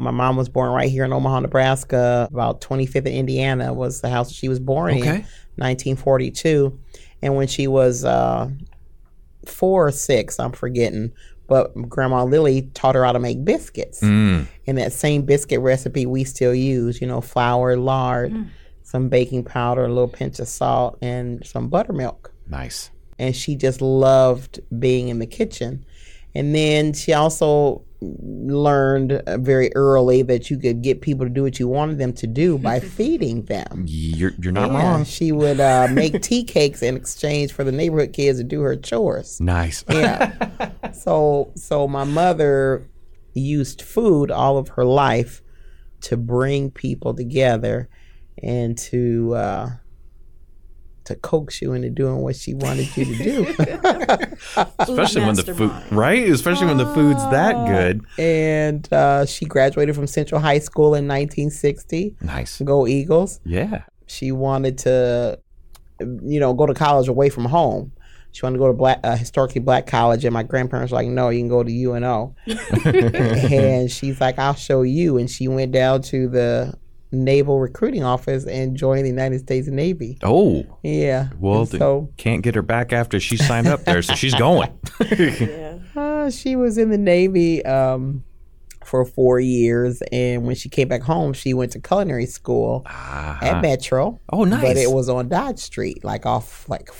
[0.00, 2.26] My mom was born right here in Omaha, Nebraska.
[2.32, 5.04] About 25th in Indiana was the house she was born in,
[5.56, 6.78] 1942.
[7.20, 8.48] And when she was uh,
[9.44, 11.12] four or six, I'm forgetting,
[11.48, 14.00] but Grandma Lily taught her how to make biscuits.
[14.00, 14.46] Mm.
[14.66, 18.32] And that same biscuit recipe we still use, you know, flour, lard,
[18.82, 22.32] some baking powder, a little pinch of salt, and some buttermilk.
[22.48, 22.90] Nice.
[23.18, 25.84] And she just loved being in the kitchen.
[26.34, 31.42] And then she also learned uh, very early that you could get people to do
[31.42, 33.84] what you wanted them to do by feeding them.
[33.86, 35.04] You're you're not Yeah, wrong.
[35.04, 38.76] she would uh, make tea cakes in exchange for the neighborhood kids to do her
[38.76, 39.40] chores.
[39.40, 39.84] Nice.
[39.90, 40.70] Yeah.
[40.92, 42.88] so so my mother
[43.34, 45.42] used food all of her life
[46.02, 47.88] to bring people together
[48.42, 49.68] and to uh
[51.10, 53.46] to coax you into doing what she wanted you to do.
[54.78, 56.28] Especially when the food right?
[56.30, 58.04] Especially when the food's that good.
[58.18, 62.16] and uh, she graduated from Central High School in 1960.
[62.22, 62.60] Nice.
[62.62, 63.40] Go Eagles.
[63.44, 63.82] Yeah.
[64.06, 65.38] She wanted to,
[66.00, 67.92] you know, go to college away from home.
[68.32, 71.08] She wanted to go to black, uh, historically black college, and my grandparents were like,
[71.08, 72.36] "No, you can go to UNO."
[72.84, 76.78] and she's like, "I'll show you." And she went down to the
[77.12, 80.18] Naval Recruiting Office and joined the United States Navy.
[80.22, 80.64] Oh.
[80.82, 81.28] Yeah.
[81.38, 84.70] Well, so can't get her back after she signed up there, so she's going.
[85.10, 85.78] Yeah.
[85.96, 88.22] uh, she was in the Navy um,
[88.84, 93.38] for four years, and when she came back home, she went to culinary school Ah.
[93.42, 94.20] at Metro.
[94.32, 94.62] Oh, nice.
[94.62, 96.92] But it was on Dodge Street, like off like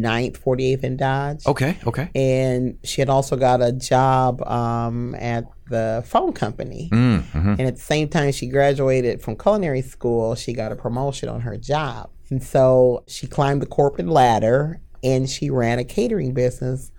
[0.00, 1.46] 49th, 48th and Dodge.
[1.46, 2.10] Okay, okay.
[2.14, 6.88] And she had also got a job um, at the phone company.
[6.92, 10.76] Mm, hmm And at the same time she graduated from culinary school, she got a
[10.76, 12.10] promotion on her job.
[12.30, 16.90] And so she climbed the corporate ladder and she ran a catering business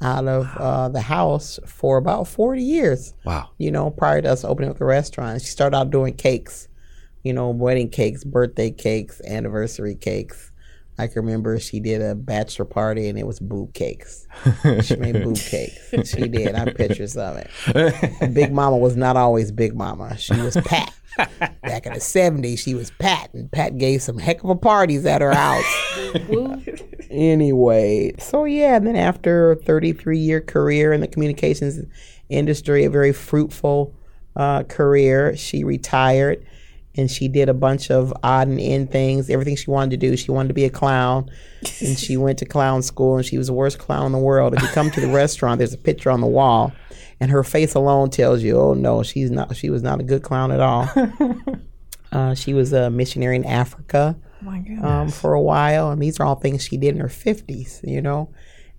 [0.00, 3.50] out of uh, the house for about 40 years Wow.
[3.58, 5.40] you know, prior to us opening up the restaurant.
[5.40, 6.66] She started out doing cakes,
[7.22, 10.50] you know, wedding cakes, birthday cakes, anniversary cakes.
[10.98, 14.26] I can remember she did a bachelor party and it was boob cakes.
[14.82, 16.10] She made boob cakes.
[16.10, 16.54] She did.
[16.54, 18.34] I have pictures of it.
[18.34, 20.16] Big Mama was not always Big Mama.
[20.16, 20.92] She was Pat.
[21.62, 25.04] Back in the 70s, she was Pat, and Pat gave some heck of a parties
[25.04, 25.64] at her house
[27.10, 31.78] anyway so yeah and then after a 33 year career in the communications
[32.30, 33.94] industry a very fruitful
[34.36, 36.44] uh, career she retired
[36.96, 40.16] and she did a bunch of odd and end things everything she wanted to do
[40.16, 41.30] she wanted to be a clown
[41.80, 44.54] and she went to clown school and she was the worst clown in the world
[44.54, 46.72] if you come to the restaurant there's a picture on the wall
[47.20, 50.22] and her face alone tells you oh no she's not she was not a good
[50.22, 50.88] clown at all
[52.12, 54.16] uh, she was a missionary in africa
[54.82, 55.90] um, for a while.
[55.90, 58.30] And these are all things she did in her 50s, you know.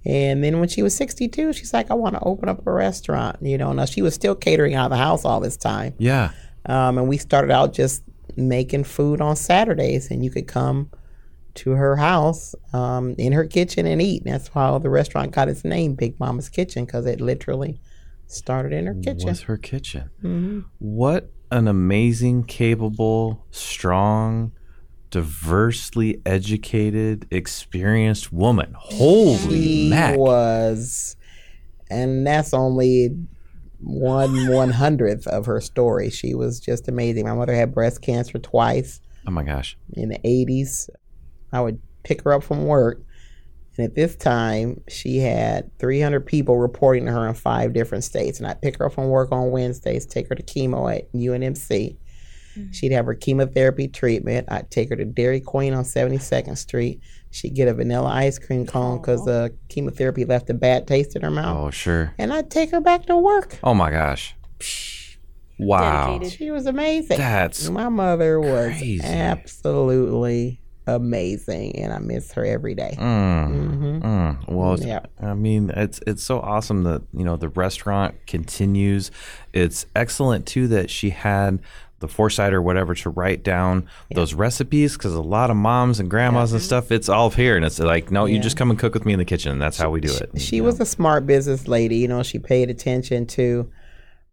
[0.06, 3.38] And then when she was 62, she's like, I want to open up a restaurant,
[3.42, 3.72] you know.
[3.72, 5.94] Now, she was still catering out of the house all this time.
[5.98, 6.32] Yeah.
[6.66, 8.04] Um, and we started out just
[8.36, 10.90] making food on Saturdays, and you could come
[11.56, 14.24] to her house um, in her kitchen and eat.
[14.24, 17.80] And that's how the restaurant got its name, Big Mama's Kitchen, because it literally
[18.28, 19.28] started in her kitchen.
[19.28, 20.10] Was her kitchen.
[20.22, 24.54] hmm What an amazing, capable, strong,
[25.12, 28.74] diversely educated, experienced woman.
[28.76, 30.18] Holy She mac.
[30.18, 31.16] was,
[31.92, 33.16] and that's only
[33.84, 36.10] one one hundredth of her story.
[36.10, 37.26] She was just amazing.
[37.26, 39.78] My mother had breast cancer twice Oh my gosh.
[39.94, 40.90] in the eighties.
[41.52, 43.02] I would pick her up from work,
[43.78, 48.04] and at this time she had three hundred people reporting to her in five different
[48.04, 48.40] states.
[48.40, 51.98] And I'd pick her up from work on Wednesdays, take her to chemo at UNMC.
[52.58, 52.72] Mm-hmm.
[52.72, 54.48] She'd have her chemotherapy treatment.
[54.52, 57.02] I'd take her to Dairy Queen on 72nd Street.
[57.34, 61.24] She'd get a vanilla ice cream cone because the chemotherapy left a bad taste in
[61.24, 61.58] her mouth.
[61.58, 62.14] Oh, sure.
[62.20, 63.58] And I'd take her back to work.
[63.64, 64.36] Oh my gosh.
[65.60, 66.12] Wow.
[66.20, 66.38] Dedicated.
[66.38, 67.18] She was amazing.
[67.18, 69.02] That's My mother was crazy.
[69.04, 72.96] absolutely amazing, and I miss her every day.
[73.00, 74.02] Mm.
[74.02, 74.48] Mm.
[74.52, 75.00] Well, Yeah.
[75.22, 79.10] I mean, it's it's so awesome that you know the restaurant continues.
[79.54, 81.62] It's excellent too that she had
[82.04, 86.10] the foresight or whatever to write down those recipes because a lot of moms and
[86.10, 88.94] grandmas and stuff, it's all here, and it's like, no, you just come and cook
[88.94, 90.40] with me in the kitchen, and that's how we do it.
[90.40, 90.84] She you was know?
[90.84, 91.96] a smart business lady.
[91.98, 93.72] You know, she paid attention to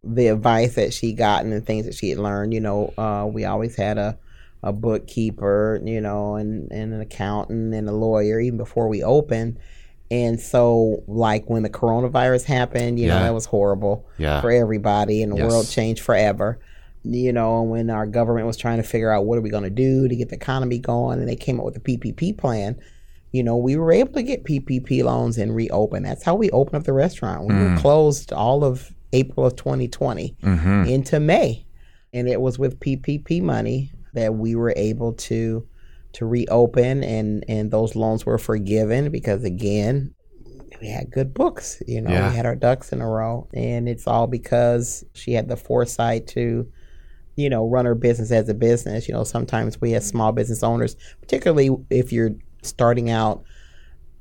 [0.03, 2.53] the advice that she gotten and the things that she had learned.
[2.53, 4.17] You know, uh, we always had a,
[4.61, 9.57] a bookkeeper, you know, and, and an accountant and a lawyer even before we opened.
[10.09, 14.41] And so, like when the coronavirus happened, you know, that was horrible Yeah.
[14.41, 16.59] for everybody, and the world changed forever.
[17.03, 19.69] You know, when our government was trying to figure out what are we going to
[19.69, 22.79] do to get the economy going, and they came up with the PPP plan
[23.33, 26.03] you know, we were able to get PPP loans and reopen.
[26.03, 27.47] That's how we opened up the restaurant.
[27.47, 30.89] We were closed all of April of 2020 Mhm.
[30.89, 31.65] into May,
[32.11, 35.65] and it was with PPP money that we were able to
[36.11, 40.13] to reopen, and and those loans were forgiven because again.
[40.81, 42.09] We had good books, you know.
[42.11, 42.29] Yeah.
[42.31, 46.27] We had our ducks in a row, and it's all because she had the foresight
[46.27, 46.67] to,
[47.35, 49.07] you know, run her business as a business.
[49.07, 53.43] You know, sometimes we as small business owners, particularly if you're starting out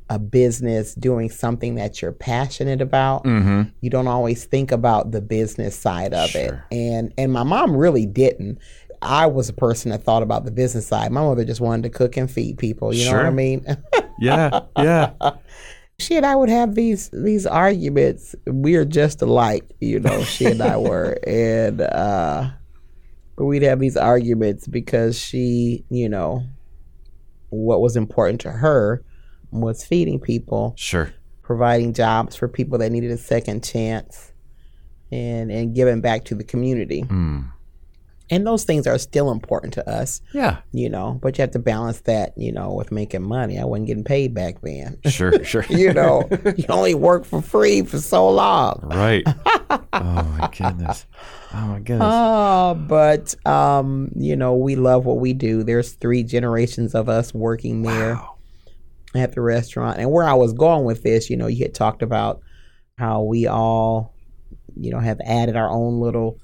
[0.09, 3.71] a business doing something that you're passionate about, Mhm.
[3.81, 6.53] you don't always think about the business side of it.
[6.73, 8.59] And and my mom really didn't.
[9.03, 11.11] I was a person that thought about the business side.
[11.13, 12.93] My mother just wanted to cook and feed people.
[12.93, 13.65] You know what I mean?
[14.23, 15.13] Yeah, yeah.
[15.99, 18.35] she and I would have these these arguments.
[18.47, 20.23] We are just alike, you know.
[20.25, 22.51] She and I were, and uh,
[23.41, 26.43] but we'd have these arguments because she, you know,
[27.49, 29.03] what was important to her
[29.51, 31.11] was feeding people, Sure.
[31.41, 34.31] providing jobs for people that needed a second chance,
[35.11, 37.03] and and giving back to the community.
[37.05, 37.51] Mm.
[38.31, 40.59] And those things are still important to us, Yeah.
[40.73, 41.19] you know.
[41.21, 43.59] But you have to balance that, you know, with making money.
[43.59, 44.99] I wasn't getting paid back then.
[45.07, 45.65] Sure, sure.
[45.69, 48.81] you know, you only work for free for so long.
[48.85, 49.25] Right.
[49.93, 51.05] Oh my goodness.
[51.55, 52.03] Oh my goodness.
[52.03, 55.63] Uh, but um, you know, we love what we do.
[55.63, 58.37] There's three generations of us working there Wow.
[59.15, 59.99] at the restaurant.
[59.99, 62.41] And where I was going with this, you know, you had talked about
[62.99, 64.15] how we all,
[64.77, 66.39] you know, have added our own little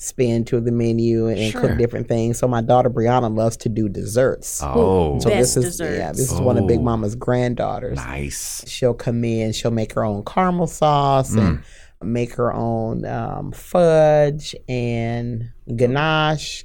[0.00, 1.60] spin to the menu and, and Sure.
[1.62, 2.38] cook different things.
[2.38, 4.60] So my daughter Brianna loves to do desserts.
[4.62, 5.98] Oh, so Best this is desserts.
[5.98, 6.82] yeah, this is one of Big Oh.
[6.82, 7.96] Mama's granddaughters.
[7.96, 8.64] nice.
[8.68, 11.62] she'll come in, she'll make her own caramel sauce and
[12.00, 16.64] make her own um, fudge and ganache.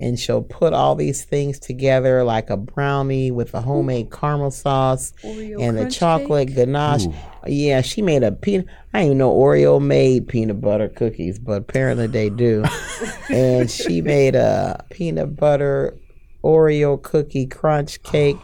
[0.00, 5.12] And she'll put all these things together like a brownie with a homemade caramel sauce
[5.22, 6.56] Oreo and the chocolate cake?
[6.56, 7.06] ganache.
[7.46, 8.66] Yeah, she made a peanut.
[8.94, 12.64] I didn't even know Oreo made peanut butter cookies, but apparently they do.
[13.30, 15.98] and she made a peanut butter
[16.44, 18.36] Oreo cookie crunch cake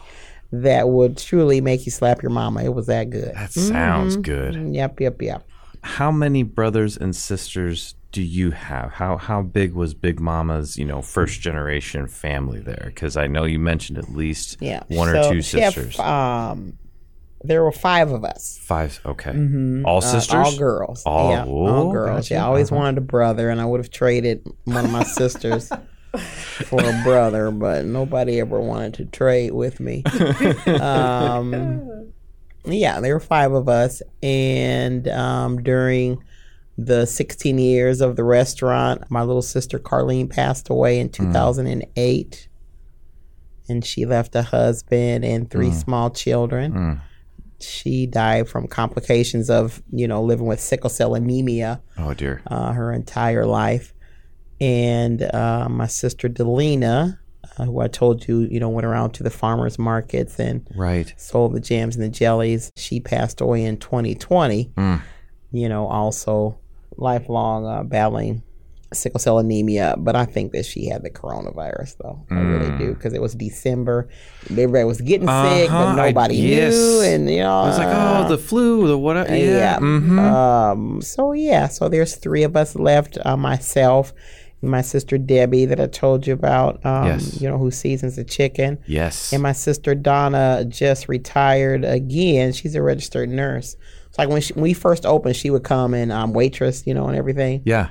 [0.51, 2.63] that would truly make you slap your mama.
[2.63, 3.35] It was that good.
[3.35, 4.21] That sounds Mm-hmm.
[4.21, 4.75] good.
[4.75, 5.45] Yep, yep, yep.
[5.83, 8.91] How many brothers and sisters do you have?
[8.91, 12.85] How how big was Big Mama's, you know, first generation family there?
[12.87, 14.83] Because I know you mentioned at least Yeah.
[14.87, 15.97] one or two sisters.
[15.99, 16.77] um,
[17.41, 18.59] there were five of us.
[18.63, 18.99] Five.
[19.05, 19.31] Okay.
[19.85, 20.33] All Uh, sisters.
[20.35, 21.03] all girls.
[21.05, 22.25] All- yeah, all girls.
[22.27, 22.33] gotcha.
[22.33, 22.81] Yeah, I always Uh-huh.
[22.81, 25.69] wanted a brother, and I would have traded one of my sisters
[26.65, 30.03] for a brother, but nobody ever wanted to trade with me.
[30.81, 32.11] um,
[32.65, 36.21] yeah, there were five of us, and um, during
[36.77, 42.47] the 16 years of the restaurant, my little sister Carlene passed away in 2008,
[43.67, 47.01] and she left a husband and three small children Mm.
[47.61, 52.41] She died from complications of you know living with sickle cell anemia Oh dear.
[52.47, 53.93] uh, her entire life
[54.61, 57.17] and uh, my sister delina
[57.57, 61.13] uh, who i told you you know went around to the farmers markets and Right.
[61.17, 65.01] sold the jams and the jellies she passed away in 2020 Mm.
[65.51, 66.59] you know also
[66.97, 68.43] lifelong uh, battling
[68.91, 72.93] sickle cell anemia but i think that she had the coronavirus though i really do
[72.93, 74.09] because it was december
[74.49, 76.73] everybody was getting sick Uh-huh, but I- nobody yes.
[76.73, 79.15] knew and you know I was like, uh, oh, the flu, the what?
[79.29, 79.35] Yeah.
[79.35, 79.77] yeah.
[79.79, 80.19] mhm.
[80.19, 83.17] Um, so yeah, so there's three of us left.
[83.23, 84.13] Uh, myself,
[84.61, 86.83] my sister Debbie that I told you about.
[86.85, 87.39] Um, Yes.
[87.41, 89.31] You know who seasons the chicken, yes.
[89.33, 92.53] and my sister Donna just retired again.
[92.53, 93.75] She's a registered nurse.
[94.07, 96.93] It's like when, she, when we first opened, she would come and um, waitress, you
[96.95, 97.61] know, and everything.
[97.65, 97.89] yeah.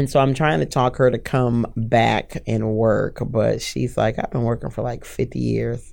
[0.00, 4.18] And so I'm trying to talk her to come back and work, but she's like,
[4.18, 5.92] I've been working for like 50 years.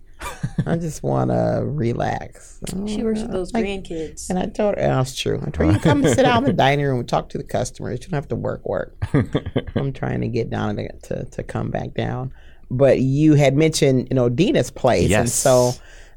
[0.66, 2.62] I just want to relax.
[2.88, 4.30] She works with those Like- grandkids.
[4.30, 5.40] And I told her, that's true.
[5.46, 7.44] I told her, you come sit down in the dining room and talk to the
[7.44, 8.00] customers.
[8.00, 8.96] You don't have to work, work.
[9.76, 12.32] I'm trying to get down to, to, to come back down.
[12.72, 15.12] but you had mentioned, you know, Dina's place.
[15.12, 15.74] And so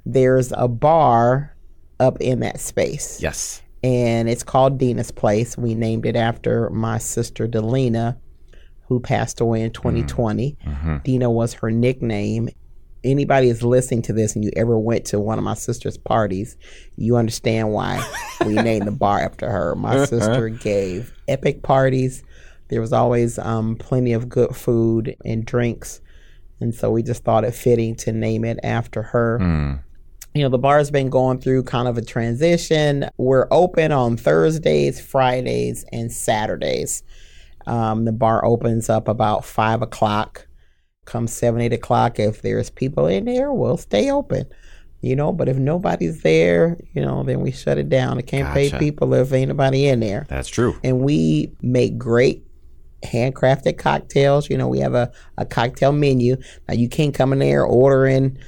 [0.07, 1.57] there's a bar
[1.99, 3.21] up in that space.
[3.21, 3.63] Yes.
[3.83, 5.57] And it's called Dina's Place.
[5.57, 8.19] We named it after my sister Delina,
[8.89, 9.83] who passed away in mm-hmm.
[9.83, 10.57] 2020.
[10.67, 10.97] Mm-hmm.
[11.05, 12.51] Dina was her nickname.
[13.03, 16.59] Anybody is listening to this and you ever went to one of my sister's parties,
[16.97, 18.07] you understand why
[18.47, 19.75] we named the bar after her.
[19.75, 22.23] My sister gave epic parties.
[22.69, 26.03] There was always um, plenty of good food and drinks.
[26.61, 29.39] And so we just thought it fitting to name it after her.
[29.41, 29.81] Mm.
[30.35, 33.09] You know, the bar's been going through kind of a transition.
[33.17, 37.03] We're open on Thursdays, Fridays, and Saturdays.
[37.67, 40.47] Um, the bar opens up about five o'clock.
[41.05, 44.45] Come seven, eight o'clock, if there's people in there, we'll stay open.
[45.01, 48.19] You know, but if nobody's there, you know, then we shut it down.
[48.19, 50.79] I can't pay people if ain't nobody in there That's true.
[50.85, 52.45] and we make great
[53.03, 54.51] handcrafted cocktails.
[54.51, 56.37] You know, we have a, a cocktail menu.
[56.69, 58.39] Now you can't come in there ordering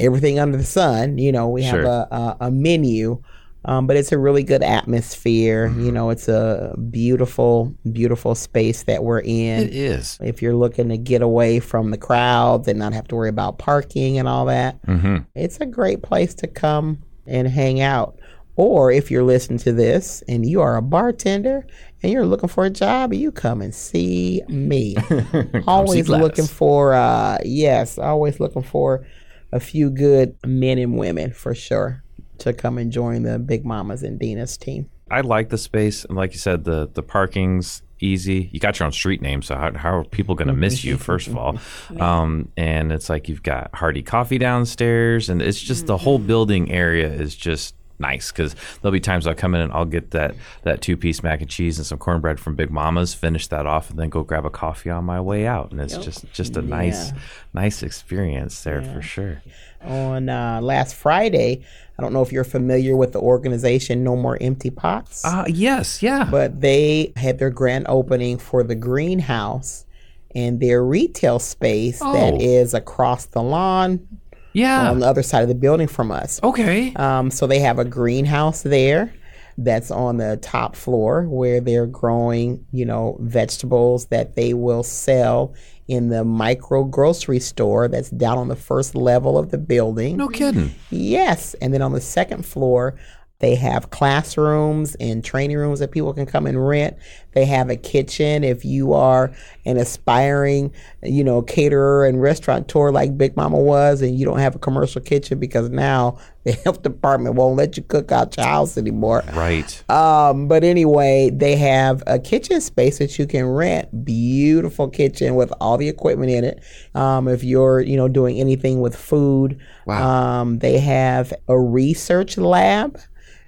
[0.00, 1.18] everything under the sun.
[1.18, 1.84] You know, we have Sure.
[1.84, 3.22] a, a, a menu.
[3.62, 5.66] Um, but it's a really good atmosphere.
[5.76, 9.64] You know, it's a beautiful, beautiful space that we're in.
[9.64, 10.18] It is.
[10.22, 13.58] If you're looking to get away from the crowds and not have to worry about
[13.58, 15.18] parking and all that, Mm-hmm.
[15.34, 18.18] it's a great place to come and hang out.
[18.56, 21.66] Or if you're listening to this and you are a bartender
[22.02, 24.96] and you're looking for a job, you come and see me.
[25.66, 26.22] always Gladys.
[26.22, 29.06] looking for, uh, yes, always looking for
[29.52, 32.02] a few good men and women for sure
[32.38, 34.88] to come and join the Big Mamas and Dina's team.
[35.10, 38.48] I like the space, and like you said, the the parking's easy.
[38.52, 40.96] You got your own street name, so how, how are people going to miss you?
[40.96, 41.58] First of all,
[42.00, 46.70] um, and it's like you've got Hardy Coffee downstairs, and it's just the whole building
[46.70, 50.34] area is just nice because there'll be times I'll come in and I'll get that
[50.62, 53.90] that two piece mac and cheese and some cornbread from Big Mama's, finish that off,
[53.90, 56.62] and then go grab a coffee on my way out, and it's just just a
[56.62, 57.12] nice
[57.54, 59.42] nice experience there for sure.
[59.82, 61.62] On uh, last Friday,
[61.98, 65.24] I don't know if you're familiar with the organization No More Empty Pots.
[65.24, 66.28] Uh yes, yeah.
[66.30, 69.86] but they had their grand opening for the greenhouse
[70.34, 72.12] and their retail space Oh.
[72.12, 74.06] that is across the lawn
[74.52, 74.90] yeah.
[74.90, 76.40] on the other side of the building from us.
[76.42, 76.92] okay.
[76.94, 79.14] Um, so they have a greenhouse there
[79.58, 85.54] that's on the top floor where they're growing, you know, vegetables that they will sell
[85.88, 90.16] in the micro grocery store that's down on the first level of the building.
[90.16, 90.72] no kidding.
[90.90, 91.54] Yes.
[91.54, 92.94] And then on the second floor,
[93.40, 96.96] they have classrooms and training rooms that people can come and rent.
[97.32, 99.32] They have a kitchen if you are
[99.64, 100.72] an aspiring,
[101.02, 105.00] you know, caterer and restaurateur like Big Mama was, and you don't have a commercial
[105.00, 109.22] kitchen because now the health department won't let you cook out your house anymore.
[109.32, 109.90] Right.
[109.90, 114.04] Um, but anyway, they have a kitchen space that you can rent.
[114.04, 116.62] Beautiful kitchen with all the equipment in it.
[116.94, 120.40] Um, if you're, you know, doing anything with food, Wow.
[120.40, 122.98] um, they have a research lab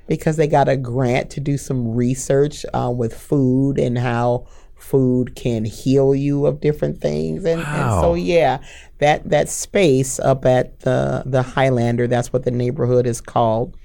[0.07, 5.37] because they got a grant to do some research uh, with food and how food
[5.37, 7.45] can heal you of different things.
[7.45, 8.59] And, and so, yeah,
[8.99, 13.77] that that space up at the the Highlander, that's what the neighborhood is called.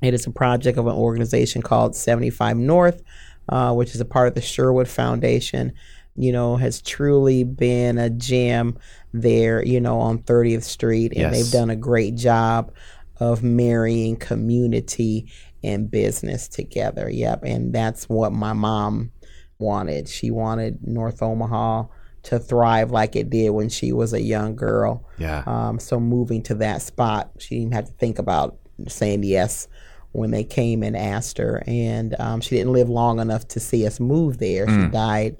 [0.00, 3.02] It is a project of an organization called 75 North,
[3.48, 5.72] uh, which is a part of the Sherwood Foundation.
[6.16, 8.76] You know, has truly been a gem
[9.12, 11.12] there, you know, on 30th Street.
[11.12, 11.32] And Yes.
[11.32, 12.72] they've done a great job
[13.20, 15.30] of marrying community
[15.62, 17.08] and business together.
[17.10, 17.42] Yep.
[17.44, 19.10] And that's what my mom
[19.58, 20.08] wanted.
[20.08, 21.84] She wanted North Omaha
[22.24, 25.08] to thrive like it did when she was a young girl.
[25.18, 25.42] Yeah.
[25.46, 29.68] Um, so moving to that spot, she didn't have to think about saying yes
[30.12, 31.62] when they came and asked her.
[31.66, 34.68] And um, she didn't live long enough to see us move there.
[34.68, 35.36] She died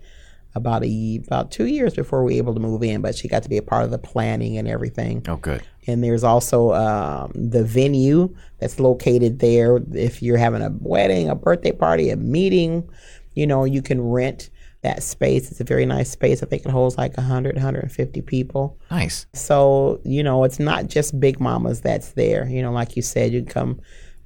[0.55, 3.43] about a about two years before we were able to move in, but she got
[3.45, 5.25] to be a part of the planning and everything.
[5.29, 5.63] oh, good.
[5.89, 9.81] And there's also um, the venue that's located there.
[9.93, 12.89] If you're having a wedding, a birthday party, a meeting,
[13.35, 14.51] you know, you can rent
[14.83, 15.51] that space.
[15.51, 16.43] It's a very nice space.
[16.43, 18.79] I think it holds like 100, 150 people.
[18.91, 19.27] Nice.
[19.33, 22.47] So, you know, it's not just Big Mamas that's there.
[22.49, 23.81] You know, like you said, you can come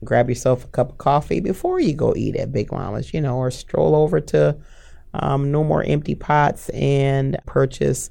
[0.05, 3.37] grab yourself a cup of coffee before you go eat at Big Mamas, you know,
[3.37, 4.57] or stroll over to
[5.14, 8.11] um, No More Empty Pots and purchase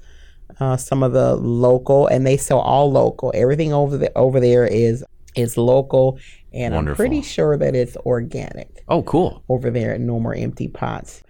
[0.61, 3.31] uh, some of the local, and they sell all local.
[3.35, 5.03] Everything over the, over there is
[5.35, 6.19] is local,
[6.53, 9.43] and I'm pretty sure that it's organic Oh, cool.
[9.49, 11.23] over there at No More Empty Pots.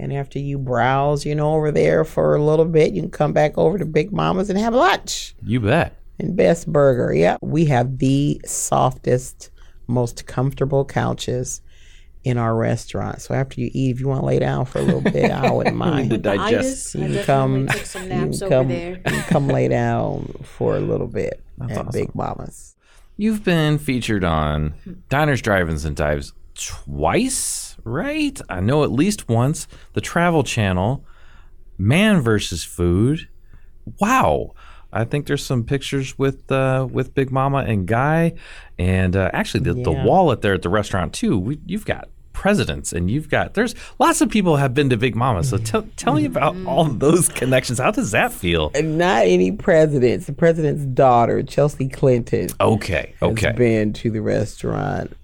[0.00, 3.32] And after you browse, you know, over there for a little bit, you can come
[3.32, 5.96] back over to Big Mama's and have lunch You bet.
[6.20, 7.12] and Best Burger.
[7.12, 9.50] Yeah, we have the softest,
[9.88, 11.60] most comfortable couches
[12.28, 13.20] in our restaurant.
[13.22, 15.50] So after you eat, if you want to lay down for a little bit, I
[15.56, 16.10] wouldn't mind.
[16.10, 16.94] to digest.
[16.96, 19.00] I You definitely come, took some you naps over come, there.
[19.10, 21.88] you come lay down for a little bit at awesome.
[21.92, 22.76] Big Mama's.
[23.16, 24.74] You've been featured on
[25.08, 28.40] Diners, Drive-Ins, and Dives twice, right?
[28.48, 29.66] I know at least once.
[29.94, 31.04] The Travel Channel,
[31.76, 33.28] Man versus Food.
[34.00, 34.52] Wow.
[34.92, 38.34] I think there's some pictures with uh, with Big Mama and Guy,
[38.78, 40.04] and uh, actually the, the Yeah.
[40.04, 41.38] wall at there at the restaurant too.
[41.38, 42.08] We, you've got
[42.38, 45.42] presidents, and you've got there's lots of people have been to Big Mama.
[45.42, 47.80] So tell tell me about all those connections.
[47.80, 48.70] How does that feel?
[48.76, 50.26] And not any presidents.
[50.26, 53.46] The president's daughter, Chelsea Clinton, Okay, okay.
[53.48, 55.16] has been to the restaurant.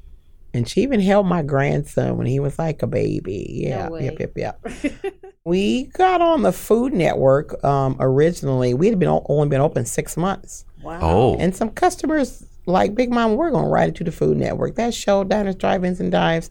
[0.52, 3.46] And she even held my grandson when he was like a baby.
[3.68, 4.04] Yeah, way.
[4.04, 5.14] yep, yep, yep.
[5.44, 8.74] we got on the Food Network um, originally.
[8.74, 10.98] We had been only been open six months, Wow.
[11.00, 14.74] Oh, and some customers like Big Mama, we're gonna ride it to the Food Network.
[14.76, 16.50] That show, Diners, Drive-ins, and Dives.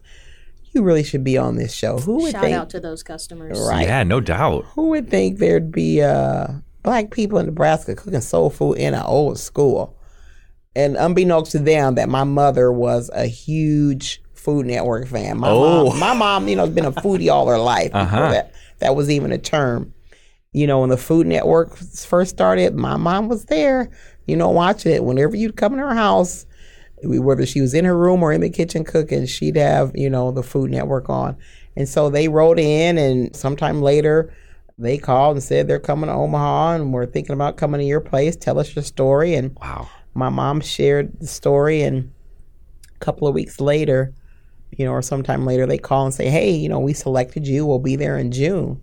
[0.74, 1.98] You really should be on this show.
[1.98, 2.56] Who would Shout think?
[2.56, 3.58] out to those customers.
[3.68, 3.86] Right.
[3.86, 4.64] yeah, no doubt.
[4.74, 6.48] Who would think there'd be uh,
[6.82, 9.96] black people in Nebraska cooking soul food in an old school?
[10.76, 15.38] And unbeknownst to them, that my mother was a huge Food Network fan.
[15.38, 15.90] My Oh.
[15.90, 17.92] mom, my mom, you know, has been a foodie all her life.
[17.92, 18.30] before Uh-huh.
[18.32, 19.94] That that was even a term.
[20.52, 23.90] You know, when the Food Network first started, my mom was there.
[24.26, 25.04] You know, watching it.
[25.04, 26.44] Whenever you'd come in her house,
[27.06, 30.30] whether she was in her room or in the kitchen cooking, she'd have, you know,
[30.30, 31.36] the Food Network on.
[31.76, 34.32] And so they wrote in, and sometime later,
[34.78, 38.00] they called and said they're coming to Omaha and we're thinking about coming to your
[38.00, 38.34] place.
[38.36, 39.34] Tell us your story.
[39.34, 39.88] And Wow.
[40.14, 42.12] my mom shared the story, and
[42.94, 44.12] a couple of weeks later,
[44.76, 47.64] you know, or sometime later, they call and say, hey, you know, we selected you.
[47.64, 48.82] We'll be there in June.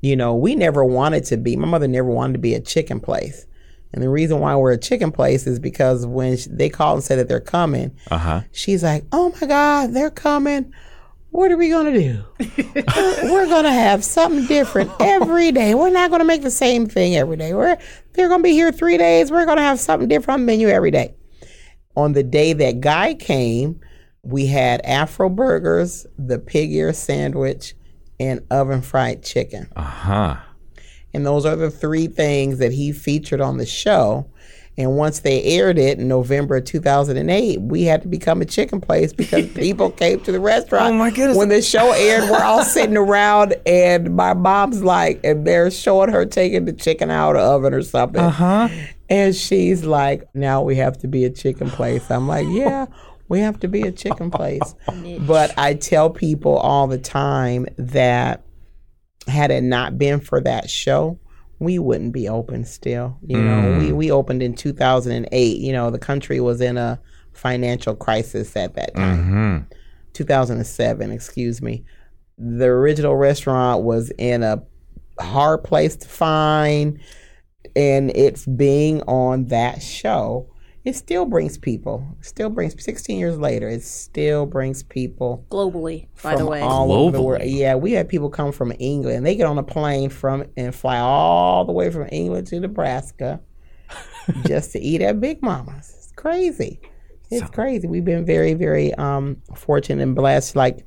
[0.00, 2.98] You know, we never wanted to be, my mother never wanted to be a chicken
[2.98, 3.46] place.
[3.94, 7.04] And the reason why we're a chicken place is because when sh- they called and
[7.04, 8.40] said that they're coming, Uh huh.
[8.52, 10.72] she's like, "Oh my God, they're coming!
[11.30, 12.24] What are we gonna do?
[12.66, 15.74] We're gonna have something different every day.
[15.74, 17.54] We're not gonna make the same thing every day.
[17.54, 17.78] We're
[18.12, 19.30] they're gonna be here three days.
[19.30, 21.14] We're gonna have something different on the menu every day."
[21.96, 23.80] On the day that Guy came,
[24.22, 27.74] we had Afro burgers, the pig ear sandwich,
[28.20, 29.68] and oven fried chicken.
[29.76, 30.36] Uh huh.
[31.14, 34.26] And those are the three things that he featured on the show.
[34.78, 38.80] And once they aired it in November of 2008, we had to become a chicken
[38.80, 40.94] place because people came to the restaurant.
[40.94, 41.36] Oh, my goodness.
[41.36, 46.10] When the show aired, we're all sitting around, and my mom's like, and they're showing
[46.10, 48.22] her taking the chicken out of the oven or something.
[48.22, 48.68] Uh huh.
[49.10, 52.10] And she's like, now we have to be a chicken place.
[52.10, 52.86] I'm like, yeah,
[53.28, 54.74] we have to be a chicken place.
[55.20, 58.42] but I tell people all the time that
[59.26, 61.18] had it not been for that show,
[61.58, 63.16] we wouldn't be open still.
[63.26, 65.58] You know, we, we opened in 2008.
[65.58, 67.00] You know, the country was in a
[67.32, 69.66] financial crisis at that time.
[69.66, 69.74] hmm
[70.12, 71.84] 2007, excuse me.
[72.36, 74.62] The original restaurant was in a
[75.18, 77.00] hard place to find,
[77.74, 80.51] and it's being on that show.
[80.84, 82.16] It still brings people.
[82.22, 83.68] Still brings 16 years later.
[83.68, 86.60] It still brings people Globally, by the way.
[86.60, 87.42] all over the world.
[87.44, 89.24] Yeah, we had people come from England.
[89.24, 93.40] They get on a plane from and fly all the way from England to Nebraska
[94.46, 95.94] just to eat at Big Mama's.
[95.96, 96.80] It's crazy.
[97.30, 97.88] It's crazy.
[97.88, 100.54] We've been very, very um, fortunate and blessed.
[100.54, 100.84] Like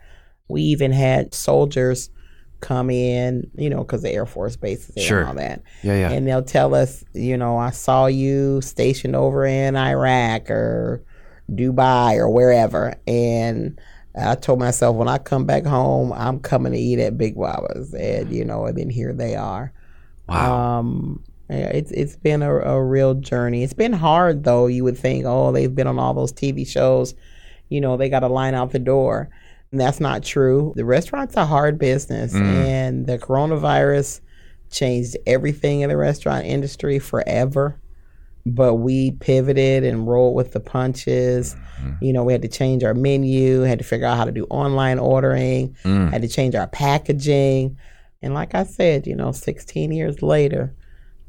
[0.48, 2.10] we even had soldiers
[2.62, 5.20] come in, you know, because the Air Force bases Sure.
[5.20, 5.62] and all that.
[5.84, 6.12] Yeah, yeah.
[6.12, 11.03] And they'll tell us, you know, I saw you stationed over in Iraq or
[11.51, 12.95] Dubai or wherever.
[13.08, 13.80] And
[14.20, 17.93] I told myself, when I come back home, I'm coming to eat at Big Mama's.
[17.93, 19.72] And, you know, and then here they are.
[20.28, 20.80] wow.
[20.80, 23.62] Um, yeah, it's it's been a, a real journey.
[23.62, 24.66] It's been hard though.
[24.66, 27.14] You would think, oh, they've been on all those TV shows,
[27.70, 29.30] you know, they got a line out the door.
[29.72, 30.74] And that's not true.
[30.76, 34.22] The restaurant's a hard business, and the coronavirus
[34.72, 37.80] changed everything in the restaurant industry forever.
[38.47, 41.55] But we pivoted and rolled with the punches.
[41.99, 44.45] You know, we had to change our menu, had to figure out how to do
[44.49, 46.11] online ordering, Mm.
[46.11, 47.76] had to change our packaging.
[48.22, 50.74] And like I said, you know, 16 years later,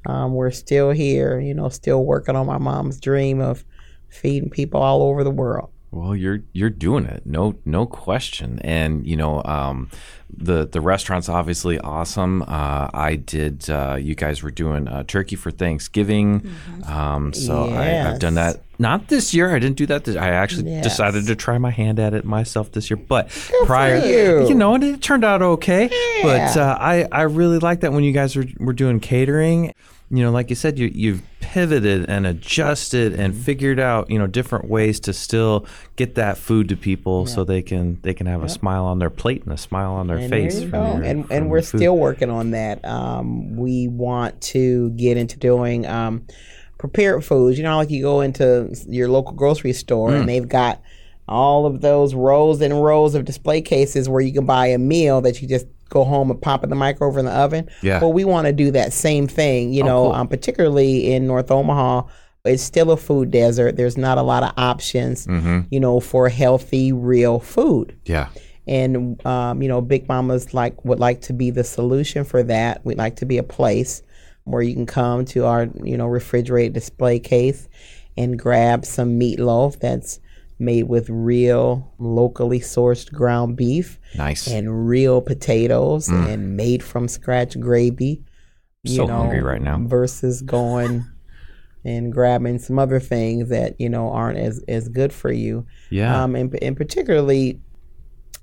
[0.07, 3.64] um, we're still here, you know, still working on my mom's dream of
[4.09, 5.70] feeding people all over the world.
[5.97, 8.59] Well, you're you're doing it, no no question.
[8.62, 9.90] And you know, um,
[10.28, 12.42] the the restaurant's obviously awesome.
[12.42, 13.70] Uh, I did.
[13.70, 16.55] Uh, you guys were doing uh, turkey for Thanksgiving,
[16.86, 18.61] um, so I, I've done that.
[18.79, 19.55] Not this year.
[19.55, 20.05] I didn't do that.
[20.05, 20.85] This, I actually Yes.
[20.85, 22.97] decided to try my hand at it myself this year.
[22.99, 23.29] But
[23.64, 23.99] prior,
[24.47, 24.55] you.
[24.55, 25.89] know, and it turned out okay.
[26.22, 29.72] But uh, I I really like that when you guys were were doing catering.
[30.09, 33.43] you know, like you said, you you've pivoted and adjusted and Mm-hmm.
[33.43, 35.64] figured out you know different ways to still
[35.97, 39.11] get that food to people so they can they can have a smile on their
[39.11, 40.55] plate and a smile on their And face.
[40.55, 40.95] there you from go.
[40.97, 42.85] your- and and we're still working on that.
[42.85, 46.27] Um, we want to get into doing um,
[46.79, 47.59] prepared foods.
[47.59, 50.20] You know, like you go into your local grocery store Mm.
[50.20, 50.81] and they've got
[51.29, 55.20] all of those rows and rows of display cases where you can buy a meal
[55.22, 57.68] that you just go home and pop in the microwave in the oven.
[57.83, 58.01] Yeah.
[58.01, 59.72] Well, we want to do that same thing.
[59.72, 60.12] You Oh, know, cool.
[60.12, 62.03] um, particularly in North Omaha.
[62.45, 63.77] It's still a food desert.
[63.77, 65.61] There's not a lot of options, Mm-hmm.
[65.70, 68.29] you know, for healthy, real food Yeah.
[68.68, 72.85] and um, you know big mamas like would like to be the solution for that
[72.85, 74.03] we'd like to be a place
[74.47, 77.68] where you can come to our you know refrigerated display case
[78.16, 80.20] and grab some meatloaf that's
[80.59, 84.47] made with real locally sourced ground beef Nice.
[84.47, 88.24] and real potatoes and made from scratch gravy
[88.84, 89.78] you So hungry right now.
[89.80, 91.05] versus going
[91.84, 96.22] and grabbing some other things that you know aren't as as good for you yeah.
[96.22, 97.61] um, and, and particularly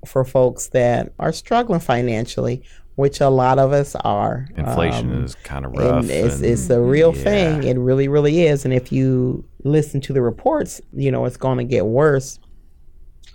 [0.05, 2.61] for folks that are struggling financially,
[2.95, 4.47] which a lot of us are.
[4.55, 6.09] Inflation Um, is kind of rough.
[6.09, 7.23] it's, and- it's a real yeah.
[7.23, 7.63] thing.
[7.63, 8.65] It really, really is.
[8.65, 12.39] And if you listen to the reports, you know, it's going to get worse.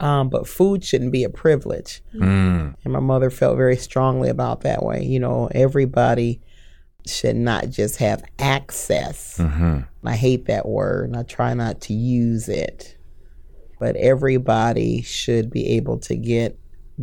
[0.00, 2.02] Um, but food shouldn't be a privilege.
[2.14, 5.02] Mm, And my mother felt very strongly about that way.
[5.02, 6.40] You know, everybody
[7.04, 9.38] should not just have access.
[9.38, 9.88] mhm.
[10.04, 12.96] I hate that word and I try not to use it.
[13.80, 16.56] But everybody should be able to get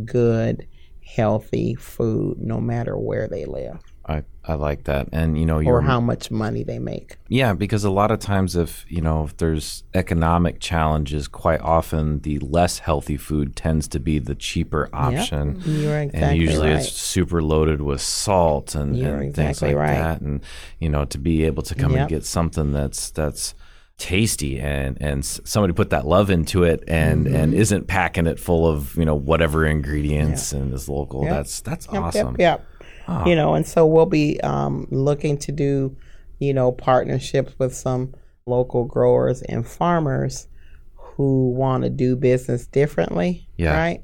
[0.06, 0.66] good,
[1.06, 5.10] healthy food no matter where they live I, I like that.
[5.12, 7.18] And, you know, or how much money they make.
[7.28, 12.20] yeah, because a lot of times if, you know, if there's economic challenges, quite often
[12.20, 15.62] the less healthy food tends to be the cheaper option.
[15.66, 16.80] You're exactly and usually right.
[16.82, 19.96] it's super loaded with salt and, and things like right.
[19.96, 20.22] that.
[20.22, 20.42] And,
[20.80, 22.00] you know, to be able to come Yep.
[22.02, 23.56] and get something that's, that's,
[23.98, 27.36] tasty and and somebody put that love into it and Mm-hmm.
[27.36, 31.32] and isn't packing it full of you know whatever ingredients and is local Yep.
[31.34, 32.68] that's that's Yep, awesome Yep,
[33.08, 33.28] yep.
[33.28, 35.96] You know, and so we'll be um, looking to do,
[36.40, 38.16] you know, partnerships with some
[38.48, 40.48] local growers and farmers
[40.96, 43.48] who want to do business differently.
[43.58, 43.78] Yeah.
[43.78, 44.04] Right.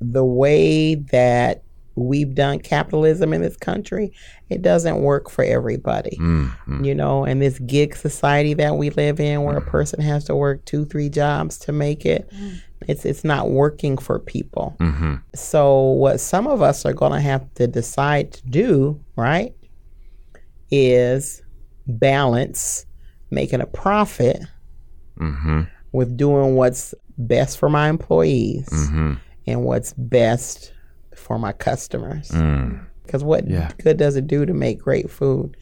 [0.00, 1.62] The way that
[1.96, 4.12] we've done capitalism in this country,
[4.50, 6.16] it doesn't work for everybody.
[6.20, 6.84] Mm, mm.
[6.84, 10.34] You know, and this gig society that we live in, where a person has to
[10.36, 12.28] work two, three jobs to make it,
[12.86, 14.76] it's it's not working for people.
[14.78, 15.22] Mhm.
[15.34, 19.54] So, what some of us are going to have to decide to do, right,
[20.70, 21.42] is
[21.86, 22.86] balance
[23.30, 24.40] making a profit
[25.18, 25.68] Mhm.
[25.92, 29.18] with doing what's best for my employees Mhm.
[29.46, 30.72] and what's best
[31.16, 32.28] for my customers.
[32.30, 32.84] Mm.
[33.04, 33.70] Because what Yeah.
[33.82, 35.56] good does it do to make great food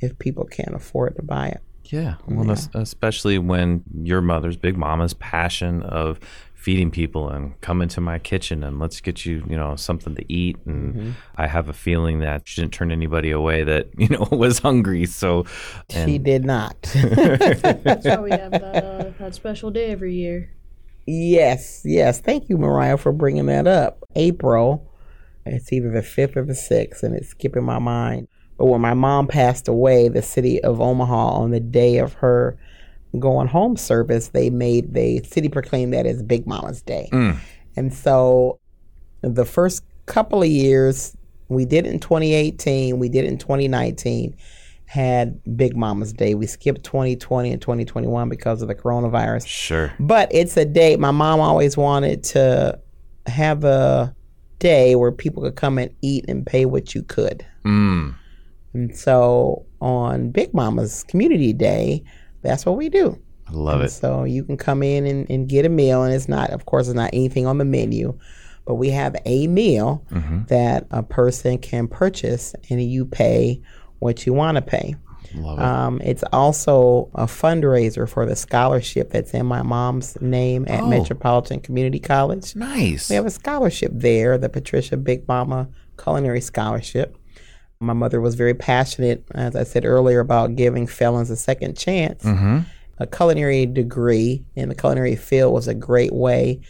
[0.00, 1.60] if people can't afford to buy it?
[1.84, 6.20] Yeah, well, es- especially when your mother's Big Mama's passion of
[6.54, 10.32] feeding people and come into my kitchen and let's get you, you know, something to
[10.32, 10.56] eat.
[10.66, 11.10] And Mm-hmm.
[11.36, 15.06] I have a feeling that she didn't turn anybody away that you know was hungry.
[15.06, 15.46] So,
[15.94, 16.76] and she did not.
[16.92, 20.50] That's why we have that, uh, that special day every year.
[21.10, 22.20] Yes, yes.
[22.20, 24.04] Thank you, Mariah, for bringing that up.
[24.14, 24.92] April,
[25.46, 28.28] it's either the 5th or the 6th, and it's skipping my mind.
[28.58, 32.58] But when my mom passed away, the city of Omaha, on the day of her
[33.18, 37.08] going home service, they made, the city proclaimed that as Big Mama's Day.
[37.10, 37.38] Mm.
[37.74, 38.60] And so
[39.22, 41.16] the first couple of years,
[41.48, 44.36] we did it in 2018, we did it in 2019,
[44.88, 46.34] had Big Mama's Day.
[46.34, 49.46] We skipped 2020 and 2021 because of the coronavirus.
[49.46, 50.96] sure, But it's a day.
[50.96, 52.78] My mom always wanted to
[53.26, 54.14] have a
[54.58, 57.44] day where people could come and eat and pay what you could.
[57.64, 58.14] mm.
[58.74, 62.02] And so on Big Mama's Community Day,
[62.42, 63.18] that's what we do.
[63.46, 63.92] I love And it.
[63.92, 66.86] So you can come in and, and get a meal, and it's not, of course,
[66.88, 68.18] it's not anything on the menu,
[68.66, 70.44] but we have a meal Mm-hmm.
[70.48, 73.60] that a person can purchase, and you pay
[73.98, 74.94] what you want to pay.
[75.30, 75.44] It.
[75.44, 80.88] Um, it's also a fundraiser for the scholarship that's in my mom's name at Oh.
[80.88, 82.56] Metropolitan Community College.
[82.56, 83.10] nice.
[83.10, 85.68] We have a scholarship there, the Patricia Big Mama
[86.02, 87.16] Culinary Scholarship.
[87.80, 92.24] My mother was very passionate, as I said earlier, about giving felons a second chance.
[92.24, 92.60] mm-hmm.
[93.00, 96.60] A culinary degree in the culinary field was a great way,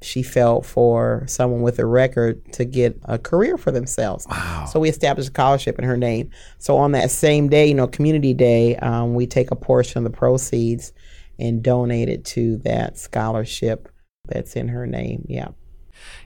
[0.00, 4.26] she felt, for someone with a record to get a career for themselves.
[4.28, 4.66] Wow.
[4.70, 6.30] So we established a scholarship in her name.
[6.58, 10.04] So on that same day, you know, Community Day, um, we take a portion of
[10.04, 10.92] the proceeds
[11.38, 13.88] and donate it to that scholarship
[14.26, 15.24] that's in her name.
[15.28, 15.48] Yeah.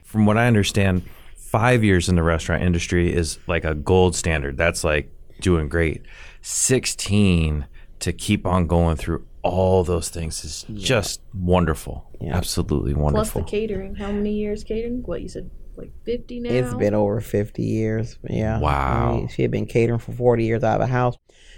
[0.03, 1.03] From what I understand,
[1.35, 4.57] five years in the restaurant industry is like a gold standard.
[4.57, 6.03] That's like doing great.
[6.41, 7.65] 16
[7.99, 12.09] to keep on going through all those things is just wonderful.
[12.21, 12.35] Yeah.
[12.37, 13.41] Absolutely wonderful.
[13.41, 13.95] Plus the catering.
[13.95, 15.03] How many years catering?
[15.03, 16.49] What you said, like fifty now?
[16.49, 18.17] It's been over 50 years.
[18.29, 18.59] Yeah.
[18.59, 19.11] Wow.
[19.11, 21.17] I mean, she had been catering for 40 years out of the house.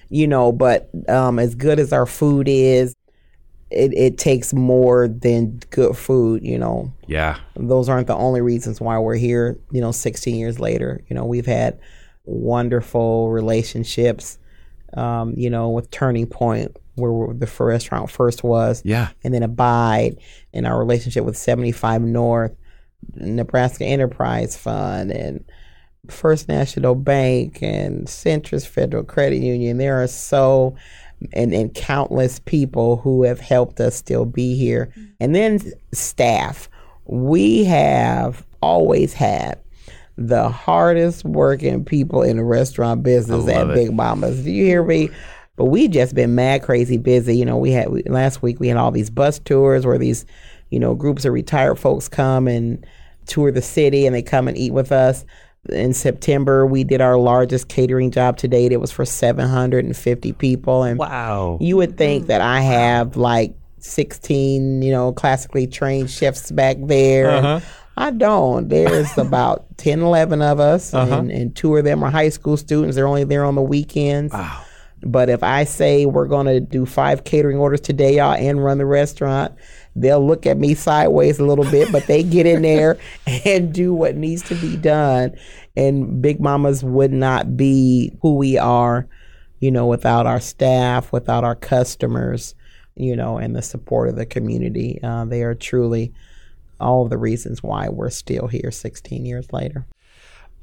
[0.10, 2.96] You know, but um, as good as our food is,
[3.72, 6.94] it, it takes more than good food, you know.
[7.08, 7.40] yeah.
[7.56, 11.04] Those aren't the only reasons why we're here, you know, 16 years later.
[11.10, 11.80] You know, we've had
[12.26, 14.38] wonderful relationships,
[14.94, 19.10] um, you know, with Turning Point, where the f- restaurant first was Yeah.
[19.24, 20.18] and then Abide
[20.54, 22.56] in our relationship with 75 North,
[23.16, 25.44] Nebraska Enterprise Fund, and
[26.10, 29.78] First National Bank and Centris Federal Credit Union.
[29.78, 30.76] There are so
[31.34, 34.88] and, and countless people who have helped us still be here.
[34.92, 35.04] Mm-hmm.
[35.20, 35.62] And then
[35.94, 36.70] staff.
[37.06, 39.60] We have always had
[40.18, 43.74] the hardest working people in the restaurant business at it.
[43.74, 44.44] Big Mamas.
[44.44, 45.10] Do you hear me?
[45.58, 47.38] But we just been mad crazy busy.
[47.38, 50.26] You know, we had we, last week we had all these bus tours where these,
[50.70, 52.86] you know, groups of retired folks come and
[53.26, 55.24] tour the city and they come and eat with us.
[55.70, 58.72] In September, we did our largest catering job to date.
[58.72, 60.84] It was for 750 people.
[60.84, 61.58] And Wow.
[61.62, 67.32] you would think that I have like 16, you know, classically trained chefs back there.
[67.32, 67.60] Uh-huh.
[67.98, 68.68] I don't.
[68.68, 71.18] There's about 10, 11 of us, Uh-huh.
[71.20, 72.96] and, and two of them are high school students.
[72.96, 74.34] They're only there on the weekends.
[74.34, 74.62] Wow.
[75.02, 78.78] But if I say we're going to do five catering orders today, y'all, and run
[78.78, 79.54] the restaurant,
[79.96, 82.98] they'll look at me sideways a little bit, but they get in there
[83.46, 85.36] and do what needs to be done.
[85.76, 89.08] And Big Mamas would not be who we are,
[89.60, 92.56] you know, without our staff, without our customers,
[92.96, 95.00] you know, and the support of the community.
[95.04, 96.14] Uh, they are truly
[96.80, 99.86] all of the reasons why we're still here 16 years later.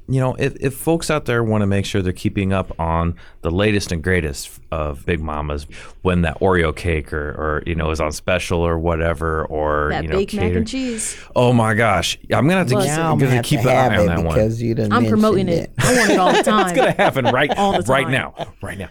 [0.07, 3.15] You know, if, if folks out there want to make sure they're keeping up on
[3.41, 5.65] the latest and greatest of Big Mamas,
[6.01, 10.03] when that Oreo cake or, or you know is on special or whatever, or that
[10.03, 11.17] you know, baked mac cater- and cheese.
[11.35, 12.95] Oh my gosh, I'm gonna have to, Listen.
[12.95, 14.25] Now I'm gonna gonna have keep to an have eye on it that one.
[14.35, 15.83] because you done I'm promoting mentioned it.
[15.85, 16.67] I want it all the time.
[16.67, 18.11] It's gonna happen right All the right time.
[18.11, 18.89] now, right now.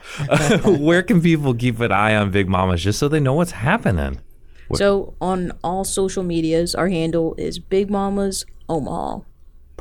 [0.78, 4.20] Where can people keep an eye on Big Mamas just so they know what's happening?
[4.74, 9.20] So on all social medias, our handle is Big Mamas Omaha.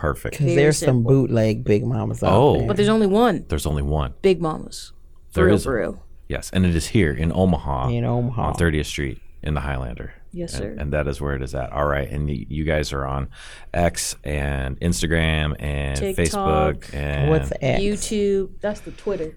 [0.02, 0.32] Perfect.
[0.34, 1.12] Because Very there's some simple.
[1.12, 2.58] bootleg Big Mamas out Oh.
[2.58, 2.68] there.
[2.68, 4.14] But there's only one There's only one.
[4.24, 4.93] Big Mamas.
[5.30, 6.04] For There real, is for real.
[6.28, 8.41] Yes, and it is here in Omaha, In Omaha.
[8.41, 10.14] on 30th Street in the Highlander.
[10.34, 10.76] Yes, And- sir.
[10.80, 11.72] And, that is where it is at.
[11.72, 13.28] All right, and y- you guys are on
[13.74, 16.78] X and Instagram and TikTok.
[16.86, 17.82] Facebook and What's X?
[17.84, 18.49] YouTube.
[18.62, 19.36] That's the Twitter.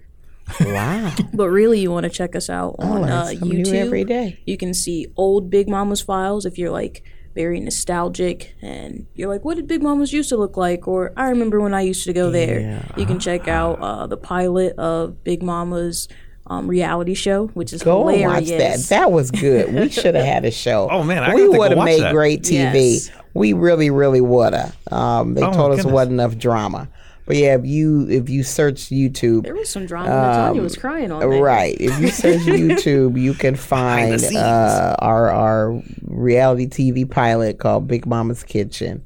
[0.61, 1.13] Wow.
[1.33, 3.73] But really, you want to check us out on learn uh, something new YouTube.
[3.85, 4.39] every day.
[4.45, 7.03] You can see old Big Mama's files if you're like
[7.35, 10.87] very nostalgic and you're like, what did Big Mama's used to look like?
[10.87, 12.83] Or I remember when I used to go there.
[12.97, 16.07] You can check out uh, the pilot of Big Mama's
[16.47, 18.49] um, reality show, which is Go and hilarious.
[18.51, 18.79] watch that.
[18.89, 19.73] That was good.
[19.73, 20.87] We should have had a show.
[20.89, 22.13] Oh, man, I we would have made that.
[22.13, 22.93] great TV.
[22.93, 23.11] Yes.
[23.33, 24.77] We really, really would have.
[24.91, 25.93] Um, they Oh, told us goodness.
[25.93, 26.87] wasn't enough drama.
[27.25, 30.09] But yeah, if you if you search YouTube, there was some drama.
[30.09, 31.33] Tanya was crying on there.
[31.33, 31.75] Um, Right.
[31.79, 38.05] If you search YouTube, you can find uh, our our reality TV pilot called Big
[38.05, 39.03] Mama's Kitchen.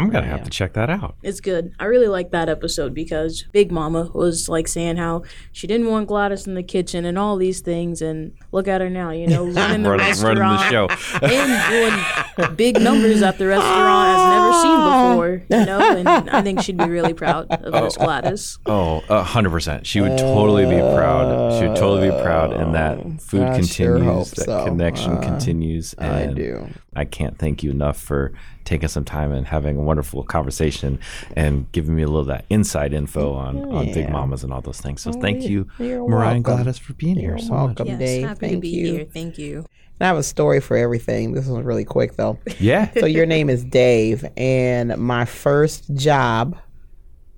[0.00, 1.16] I'm gonna have to check that out.
[1.22, 1.72] It's good.
[1.78, 5.22] I really like that episode because Big Mama was like saying how
[5.52, 8.88] she didn't want Gladys in the kitchen and all these things, and look at her
[8.90, 10.88] now, you know, running the Running- restaurant running the show.
[11.26, 15.96] and doing big numbers at the restaurant as never seen before, you know.
[15.96, 18.58] And I think she'd be really proud of Miss Gladys.
[18.66, 19.86] Oh, a hundred percent.
[19.86, 21.58] She would totally be proud.
[21.60, 24.04] She would totally be proud, and that food I sure continues.
[24.14, 24.64] hope that so.
[24.64, 25.94] connection Uh, continues.
[25.98, 26.68] I and do.
[26.94, 28.32] I can't thank you enough for
[28.70, 31.00] taking some time and having a wonderful conversation
[31.34, 34.52] and giving me a little of that inside info mm, on, on Big Mamas and
[34.52, 35.02] all those things.
[35.02, 36.44] So thank you, you're Mariah and.
[36.44, 37.30] Gladys, for being here.
[37.30, 37.88] You're so welcome.
[37.88, 38.28] Yes, Dave.
[38.28, 38.94] happy Thank to be you.
[38.94, 39.04] here.
[39.12, 39.58] Thank you.
[39.58, 41.32] And I have a story for everything.
[41.32, 42.38] This one's really quick though.
[42.60, 42.90] Yeah.
[42.94, 46.56] so your name is Dave, and my first job,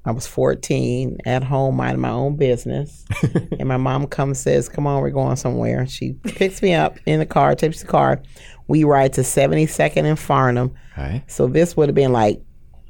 [0.05, 3.07] I was 14 at home minding my own business,
[3.59, 7.21] and my mom comes says, "Come on, we're going somewhere." She picks me up in
[7.21, 8.23] the car, takes the car.
[8.69, 10.73] We ride to 72nd and Farnam.
[10.93, 11.25] Okay.
[11.27, 12.41] So this would have been like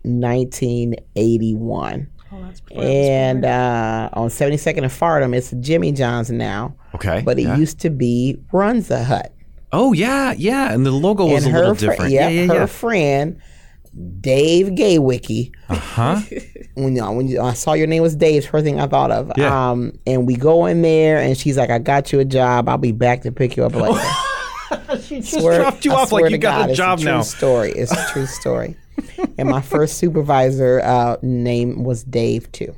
[0.04, 2.08] 1981.
[2.34, 7.22] Oh, that's And uh, on 72nd and Farnam, it's Jimmy John's now, Okay.
[7.24, 7.56] but it yeah.
[7.56, 9.32] used to be Runza Hut.
[9.74, 12.10] Oh yeah, yeah, and the logo was and a her little fri- different.
[12.12, 12.66] yeah, yeah, her yeah.
[12.66, 13.40] friend
[14.20, 15.52] Dave Gaywicki.
[15.68, 16.20] Huh?
[16.74, 19.30] When, you- when you, I saw your name was Dave, first thing I thought of.
[19.36, 19.70] Yeah.
[19.70, 22.66] Um, and we go in there, and she's like, "I got you a job.
[22.66, 24.00] I'll be back to pick you up later."
[25.02, 27.10] she just Swear- dropped you I off like you got God, a it's job true
[27.10, 27.22] now.
[27.22, 27.72] Story.
[27.72, 28.76] It's a true story.
[29.38, 32.74] and my first supervisor uh, name was Dave too.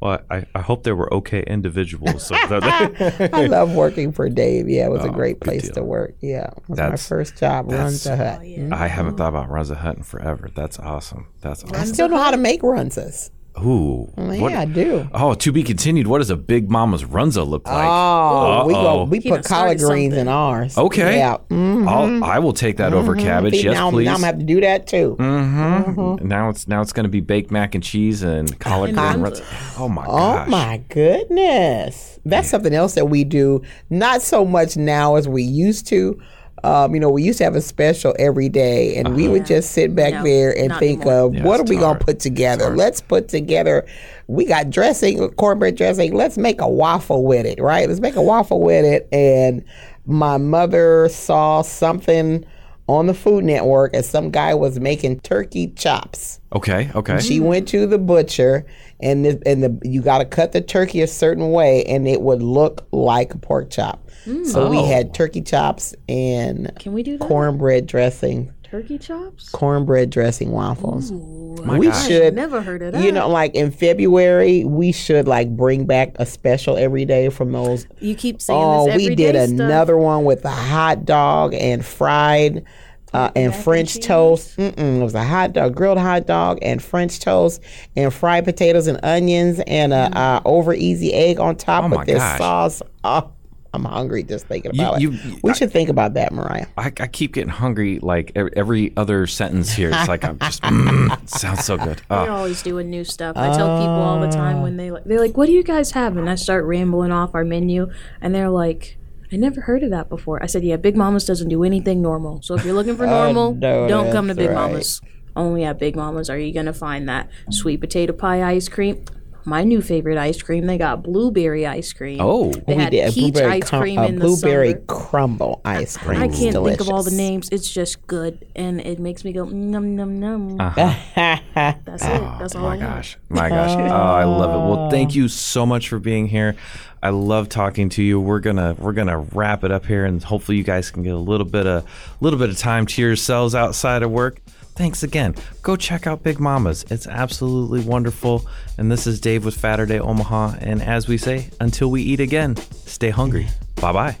[0.00, 2.26] Well, I, I hope they were okay individuals.
[2.28, 4.68] So I love working for Dave.
[4.68, 5.74] Yeah, it was a Oh, great place deal.
[5.76, 6.14] to work.
[6.20, 7.70] Yeah, it was That's- my first job.
[7.72, 8.40] Runs that's- hut.
[8.42, 8.68] Oh, yeah.
[8.76, 10.50] I haven't thought about Runza Hut in forever.
[10.54, 11.28] That's awesome.
[11.40, 11.74] That's awesome.
[11.76, 11.94] I awesome.
[11.94, 13.30] still know how to make runzas.
[13.62, 14.12] Ooh.
[14.18, 15.08] Yeah, what- I do.
[15.14, 16.06] Oh, to be continued.
[16.08, 17.86] What does a Big Mama's Runza look like?
[17.88, 18.74] Oh, we.
[18.74, 19.04] Uh-oh.
[19.04, 20.76] We He put collard greens in ours.
[20.76, 21.18] Okay.
[21.18, 21.36] Yeah.
[21.50, 21.88] Mm.
[21.88, 23.54] I'll, I will take that over cabbage.
[23.54, 24.06] See, yes, now, please.
[24.06, 25.16] now I'm gonna have to do that too.
[25.18, 26.26] Mm-hmm.
[26.26, 29.24] Now it's now it's going to be baked mac and cheese and collard And green.
[29.24, 29.42] Runza.
[29.42, 29.80] Runza.
[29.80, 32.18] Oh my Oh my goodness.
[32.24, 33.62] That's something else that we do.
[33.90, 36.20] Not so much now as we used to.
[36.64, 39.72] Um, you know, we used to have a special every day, and we would just
[39.72, 41.26] sit back No, there and think anymore.
[41.26, 42.74] of Yeah, what are we gonna put together?
[42.74, 43.86] Let's put together.
[44.28, 46.14] We got dressing, cornbread dressing.
[46.14, 47.86] Let's make a waffle with it, right?
[47.86, 49.06] Let's make a waffle with it.
[49.12, 49.62] And
[50.06, 52.46] my mother saw something
[52.86, 56.40] on the Food Network, and some guy was making turkey chops.
[56.54, 56.90] Okay.
[56.94, 57.20] Okay.
[57.20, 58.66] She went to the butcher,
[59.00, 62.20] and the, and the you got to cut the turkey a certain way, and it
[62.22, 64.03] would look like a pork chop.
[64.44, 64.84] So we Oh.
[64.86, 67.26] had turkey chops and Can we do that?
[67.28, 69.50] cornbread dressing, Turkey chops?
[69.50, 71.12] cornbread dressing waffles.
[71.12, 72.06] My we gosh.
[72.08, 73.04] should, Never heard of that.
[73.04, 77.52] you know, like in February, we should like bring back a special every day from
[77.52, 77.86] those.
[78.00, 79.60] you keep saying Oh, this we did day stuff.
[79.60, 82.64] another one with a hot dog and fried.
[83.12, 84.06] Uh, and mac French cheese?
[84.06, 84.56] toast.
[84.56, 87.62] Mm-mm, it was a hot dog, grilled hot dog, and French toast,
[87.94, 90.16] and fried potatoes and onions, and a Mm.
[90.16, 92.38] uh, over easy egg on top Oh with this gosh.
[92.38, 92.82] sauce.
[93.04, 93.28] Oh,
[93.74, 95.40] I'm hungry just thinking about you- it.
[95.42, 96.66] We should think about that, Mariah.
[96.78, 99.90] I, I keep getting hungry like every, every other sentence here.
[99.92, 102.00] It's like I'm just mm, sounds so good.
[102.08, 103.36] We're Oh, always doing new stuff.
[103.36, 105.90] I tell people all the time when they like, they're like, "What do you guys
[105.90, 108.96] have?" And I start rambling off our menu, and they're like,
[109.32, 112.40] "I never heard of that before." I said, "Yeah, Big Mama's doesn't do anything normal.
[112.42, 114.54] So if you're looking for normal, know don't come to Big right.
[114.54, 115.00] Mama's.
[115.36, 119.04] Only at Big Mama's are you gonna find that sweet potato pie ice cream."
[119.46, 120.66] My new favorite ice cream.
[120.66, 122.18] They got blueberry ice cream.
[122.20, 124.84] oh, they we had did peach blueberry, ice cream a in the blueberry summer.
[124.86, 126.20] crumble ice cream.
[126.22, 127.48] I can't think of all the names.
[127.52, 130.60] It's just good, and it makes me go num num num.
[130.60, 130.94] Uh-huh.
[131.84, 132.20] That's it.
[132.38, 132.62] That's all.
[132.62, 132.80] my I want.
[132.80, 133.70] gosh, my gosh.
[133.76, 134.68] Oh, I love it.
[134.74, 136.56] Well, thank you so much for being here.
[137.02, 138.18] I love talking to you.
[138.18, 141.18] We're gonna we're gonna wrap it up here, and hopefully you guys can get a
[141.18, 144.38] little bit of a little bit of time to yourselves outside of work.
[144.76, 145.34] Thanks again.
[145.62, 146.84] Go check out Big Mama's.
[146.90, 148.44] It's absolutely wonderful.
[148.76, 150.56] And this is Dave with Saturday Omaha.
[150.60, 153.48] And as we say, until we eat again, stay hungry.
[153.76, 154.16] Bye bye.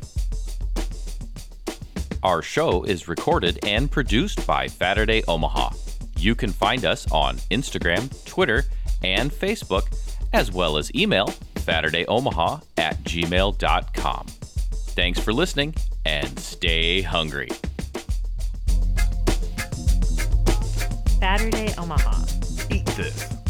[2.22, 5.70] Our show is recorded and produced by Saturday Omaha.
[6.18, 8.64] You can find us on Instagram, Twitter,
[9.02, 9.94] and Facebook,
[10.32, 14.26] as well as email SaturdayOmaha at gmail.com.
[14.26, 15.74] Thanks for listening
[16.04, 17.48] and stay hungry.
[21.24, 22.22] Saturday oh Omaha.
[22.68, 23.43] Eat this.